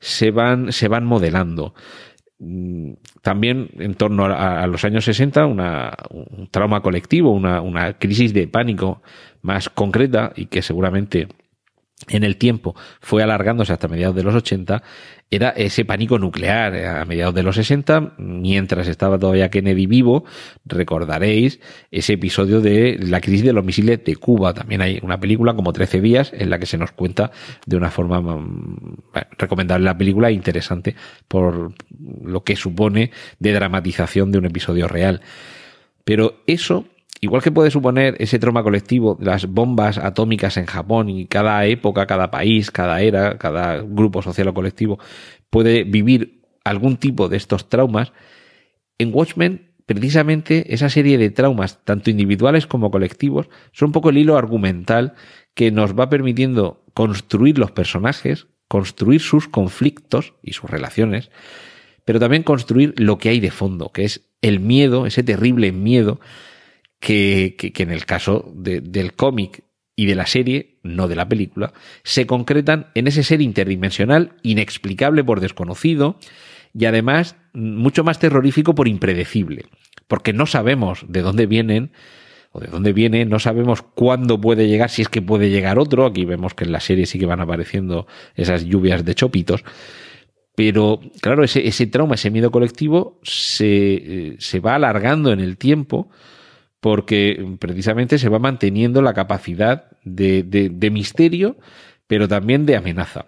[0.00, 1.74] se van, se van modelando.
[2.38, 7.98] Mm, También en torno a, a los años 60, una, un trauma colectivo, una, una
[7.98, 9.02] crisis de pánico
[9.42, 11.28] más concreta y que seguramente
[12.06, 14.82] en el tiempo fue alargándose hasta mediados de los 80,
[15.30, 20.24] era ese pánico nuclear eh, a mediados de los 60, mientras estaba todavía Kennedy vivo,
[20.64, 24.54] recordaréis ese episodio de la crisis de los misiles de Cuba.
[24.54, 27.30] También hay una película como 13 días en la que se nos cuenta
[27.66, 28.96] de una forma mm,
[29.36, 30.94] recomendable la película e interesante
[31.26, 31.72] por
[32.22, 35.20] lo que supone de dramatización de un episodio real.
[36.04, 36.86] Pero eso
[37.20, 42.06] Igual que puede suponer ese trauma colectivo, las bombas atómicas en Japón y cada época,
[42.06, 44.98] cada país, cada era, cada grupo social o colectivo
[45.50, 48.12] puede vivir algún tipo de estos traumas,
[48.98, 54.18] en Watchmen precisamente esa serie de traumas, tanto individuales como colectivos, son un poco el
[54.18, 55.14] hilo argumental
[55.54, 61.30] que nos va permitiendo construir los personajes, construir sus conflictos y sus relaciones,
[62.04, 66.20] pero también construir lo que hay de fondo, que es el miedo, ese terrible miedo
[67.00, 69.62] que, en el caso de- del cómic
[69.96, 71.72] y de la serie, no de la película,
[72.04, 76.18] se concretan en ese ser interdimensional, inexplicable por desconocido
[76.72, 79.66] y además mucho más terrorífico por impredecible,
[80.06, 81.90] porque no sabemos de dónde vienen
[82.52, 86.06] o de dónde viene, no sabemos cuándo puede llegar, si es que puede llegar otro,
[86.06, 89.64] aquí vemos que en la serie sí que van apareciendo esas lluvias de chopitos,
[90.54, 95.56] pero claro, ese, ese trauma, ese miedo colectivo se, eh, se va alargando en el
[95.56, 96.10] tiempo
[96.80, 101.56] porque precisamente se va manteniendo la capacidad de, de- de misterio,
[102.06, 103.26] pero también de amenaza.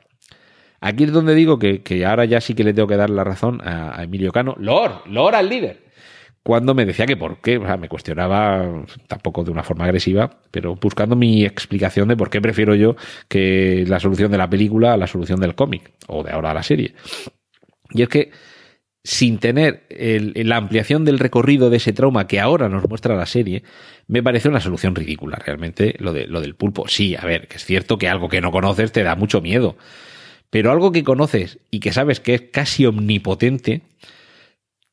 [0.80, 3.60] Aquí es donde digo que, ahora ya sí que le tengo que dar la razón
[3.62, 4.54] a, a Emilio Cano.
[4.58, 5.90] Lord, Lord al líder.
[6.42, 10.38] Cuando me decía que por qué, o sea, me cuestionaba tampoco de una forma agresiva,
[10.50, 12.96] pero buscando mi explicación de por qué prefiero yo
[13.28, 16.62] que la solución de la película a la solución del cómic, o de ahora la
[16.62, 16.94] serie.
[17.90, 18.30] Y es que
[19.02, 23.62] sin tener la ampliación del recorrido de ese trauma que ahora nos muestra la serie,
[24.06, 26.86] me parece una solución ridícula, realmente, lo, de, lo del pulpo.
[26.86, 29.76] Sí, a ver, que es cierto que algo que no conoces te da mucho miedo,
[30.50, 33.82] pero algo que conoces y que sabes que es casi omnipotente,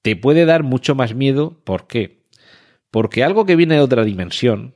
[0.01, 1.59] te puede dar mucho más miedo.
[1.65, 2.23] ¿Por qué?
[2.91, 4.75] Porque algo que viene de otra dimensión,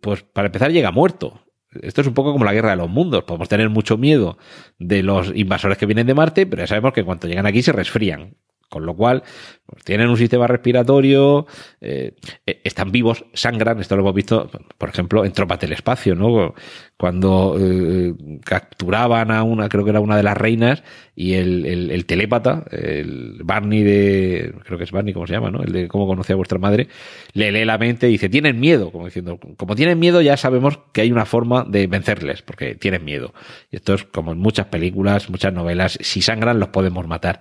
[0.00, 1.40] pues para empezar llega muerto.
[1.80, 3.24] Esto es un poco como la guerra de los mundos.
[3.24, 4.38] Podemos tener mucho miedo
[4.78, 7.72] de los invasores que vienen de Marte, pero ya sabemos que cuando llegan aquí se
[7.72, 8.36] resfrían.
[8.72, 9.22] Con lo cual,
[9.66, 11.46] pues, tienen un sistema respiratorio,
[11.82, 12.14] eh,
[12.46, 13.78] eh, están vivos, sangran.
[13.80, 16.54] Esto lo hemos visto, por ejemplo, en Tropas del Espacio, ¿no?
[16.96, 20.82] Cuando eh, capturaban a una, creo que era una de las reinas,
[21.14, 25.50] y el, el, el telépata, el Barney de, creo que es Barney, ¿cómo se llama,
[25.50, 25.62] no?
[25.62, 26.88] El de cómo conocía a vuestra madre,
[27.34, 30.78] le lee la mente y dice, tienen miedo, como diciendo, como tienen miedo ya sabemos
[30.92, 33.34] que hay una forma de vencerles, porque tienen miedo.
[33.70, 37.40] Y esto es como en muchas películas, muchas novelas, si sangran los podemos matar.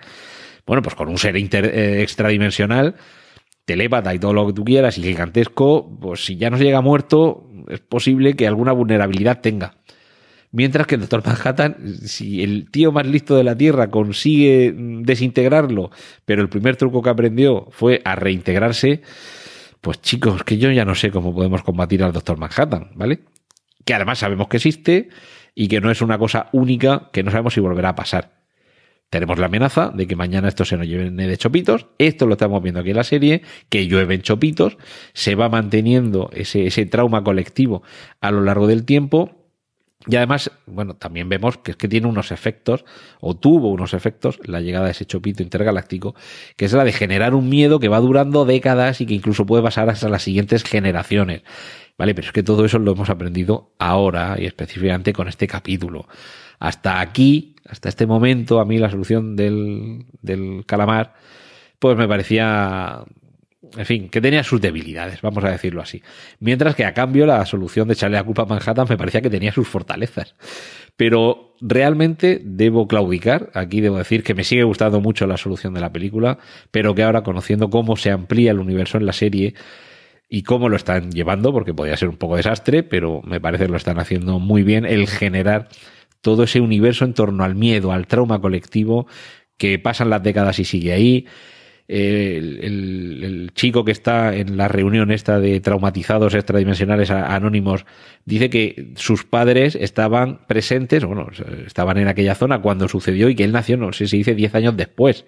[0.66, 2.96] Bueno, pues con un ser eh, extradimensional,
[3.66, 6.82] telépata y todo lo que tú quieras y gigantesco, pues si ya no se llega
[6.82, 9.76] muerto, es posible que alguna vulnerabilidad tenga.
[10.54, 15.92] Mientras que el Doctor Manhattan, si el tío más listo de la Tierra consigue desintegrarlo,
[16.26, 19.02] pero el primer truco que aprendió fue a reintegrarse,
[19.80, 23.22] pues chicos, que yo ya no sé cómo podemos combatir al Doctor Manhattan, ¿vale?
[23.86, 25.10] Que además sabemos que existe
[25.56, 28.41] y que no es una cosa única que no sabemos si volverá a pasar.
[29.12, 31.88] Tenemos la amenaza de que mañana esto se nos lleven de chopitos.
[31.98, 34.78] Esto lo estamos viendo aquí en la serie, que llueven chopitos.
[35.14, 37.84] Se va manteniendo ese, ese trauma colectivo
[38.22, 39.42] a lo largo del tiempo
[40.08, 42.86] y además, bueno, también vemos que es que tiene unos efectos,
[43.20, 46.16] o tuvo unos efectos, la llegada de ese chopito intergaláctico,
[46.56, 49.62] que es la de generar un miedo que va durando décadas y que incluso puede
[49.62, 51.44] pasar hasta las siguientes generaciones.
[51.98, 56.08] Vale, pero es que todo eso lo hemos aprendido ahora y específicamente con este capítulo.
[56.62, 61.16] Hasta aquí, hasta este momento, a mí la solución del, del calamar,
[61.80, 63.04] pues me parecía
[63.78, 66.04] en fin, que tenía sus debilidades, vamos a decirlo así.
[66.40, 69.30] Mientras que a cambio la solución de echarle la culpa a Manhattan me parecía que
[69.30, 70.36] tenía sus fortalezas.
[70.98, 75.82] Pero realmente debo claudicar, aquí debo decir que me sigue gustando mucho la solución de
[75.82, 76.38] la película,
[76.70, 79.56] pero que ahora conociendo cómo se amplía el universo en la serie
[80.30, 83.72] y cómo lo están llevando, porque podría ser un poco desastre, pero me parece que
[83.72, 85.70] lo están haciendo muy bien, el generar
[86.22, 89.08] todo ese universo en torno al miedo, al trauma colectivo,
[89.58, 91.26] que pasan las décadas y sigue ahí,
[91.92, 97.86] el, chico que está en la reunión esta de traumatizados extradimensionales anónimos
[98.24, 101.28] dice que sus padres estaban presentes, bueno,
[101.66, 104.56] estaban en aquella zona cuando sucedió y que él nació, no sé si dice 10
[104.56, 105.26] años después.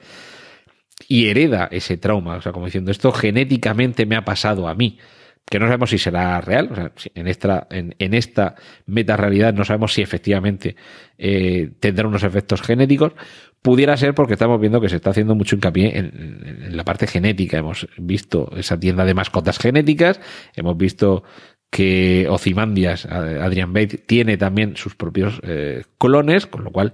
[1.10, 5.00] Y hereda ese trauma, o sea, como diciendo, esto genéticamente me ha pasado a mí
[5.46, 9.66] que no sabemos si será real, o sea, en esta, en, esta meta realidad no
[9.66, 10.76] sabemos si efectivamente
[11.18, 13.14] eh, tendrá unos efectos genéticos,
[13.62, 17.58] pudiera ser porque estamos viendo que se está haciendo mucho hincapié en, la parte genética.
[17.58, 20.20] Hemos visto esa tienda de mascotas genéticas,
[20.56, 21.24] hemos visto
[21.70, 26.94] que Ozymandias, Adrian Bates, tiene también sus propios eh, clones, con lo cual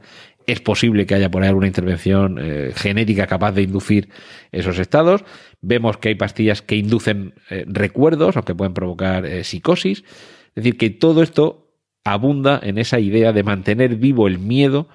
[0.51, 4.09] es posible que haya por ahí alguna intervención eh, genética capaz de inducir
[4.51, 5.23] esos estados.
[5.61, 10.03] Vemos que hay pastillas que inducen eh, recuerdos, aunque pueden provocar eh, psicosis.
[10.49, 11.69] Es decir, que todo esto
[12.03, 14.87] abunda en esa idea de mantener vivo el miedo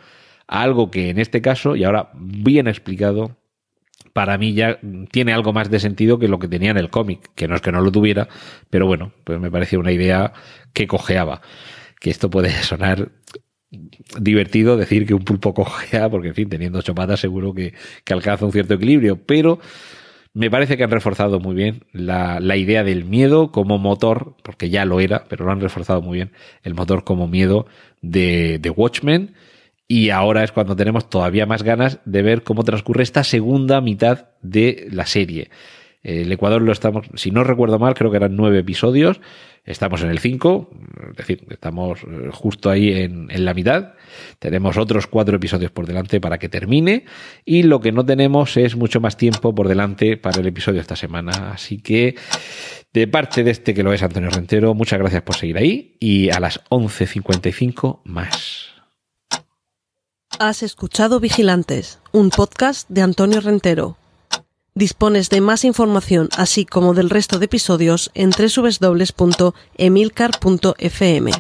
[0.47, 3.37] a algo que en este caso, y ahora bien explicado,
[4.13, 4.79] para mí ya
[5.11, 7.61] tiene algo más de sentido que lo que tenía en el cómic, que no es
[7.61, 8.29] que no lo tuviera,
[8.71, 10.33] pero bueno, pues me parecía una idea
[10.73, 11.43] que cojeaba.
[12.01, 13.11] Que esto puede sonar
[14.19, 17.75] divertido decir que un pulpo cojea, porque en fin, teniendo ocho patas seguro que,
[18.11, 19.59] alcanza un cierto equilibrio, pero
[20.33, 24.71] me parece que han reforzado muy bien la, la, idea del miedo como motor, porque
[24.71, 27.67] ya lo era, pero lo han reforzado muy bien, el motor como miedo
[28.03, 29.35] de, de Watchmen.
[29.87, 34.29] Y ahora es cuando tenemos todavía más ganas de ver cómo transcurre esta segunda mitad
[34.41, 35.51] de la serie.
[36.05, 39.21] El Ecuador lo estamos, si no recuerdo mal, creo que eran nueve episodios.
[39.65, 40.71] Estamos en el 5,
[41.13, 43.95] es decir, estamos eh, justo ahí en, en, la mitad.
[44.39, 47.07] Tenemos otros cuatro episodios por delante para que termine.
[47.47, 50.97] Y lo que no tenemos es mucho más tiempo por delante para el episodio esta
[50.97, 51.53] semana.
[51.53, 52.15] Así que,
[52.93, 55.97] de parte de este que lo es Antonio Rentero, muchas gracias por seguir ahí.
[55.99, 58.69] Y a las 11.55 más.
[60.39, 63.97] Has escuchado Vigilantes, un podcast de Antonio Rentero.
[64.77, 71.31] Dispones de más información, así como del resto de episodios, en www.emilcar.fm.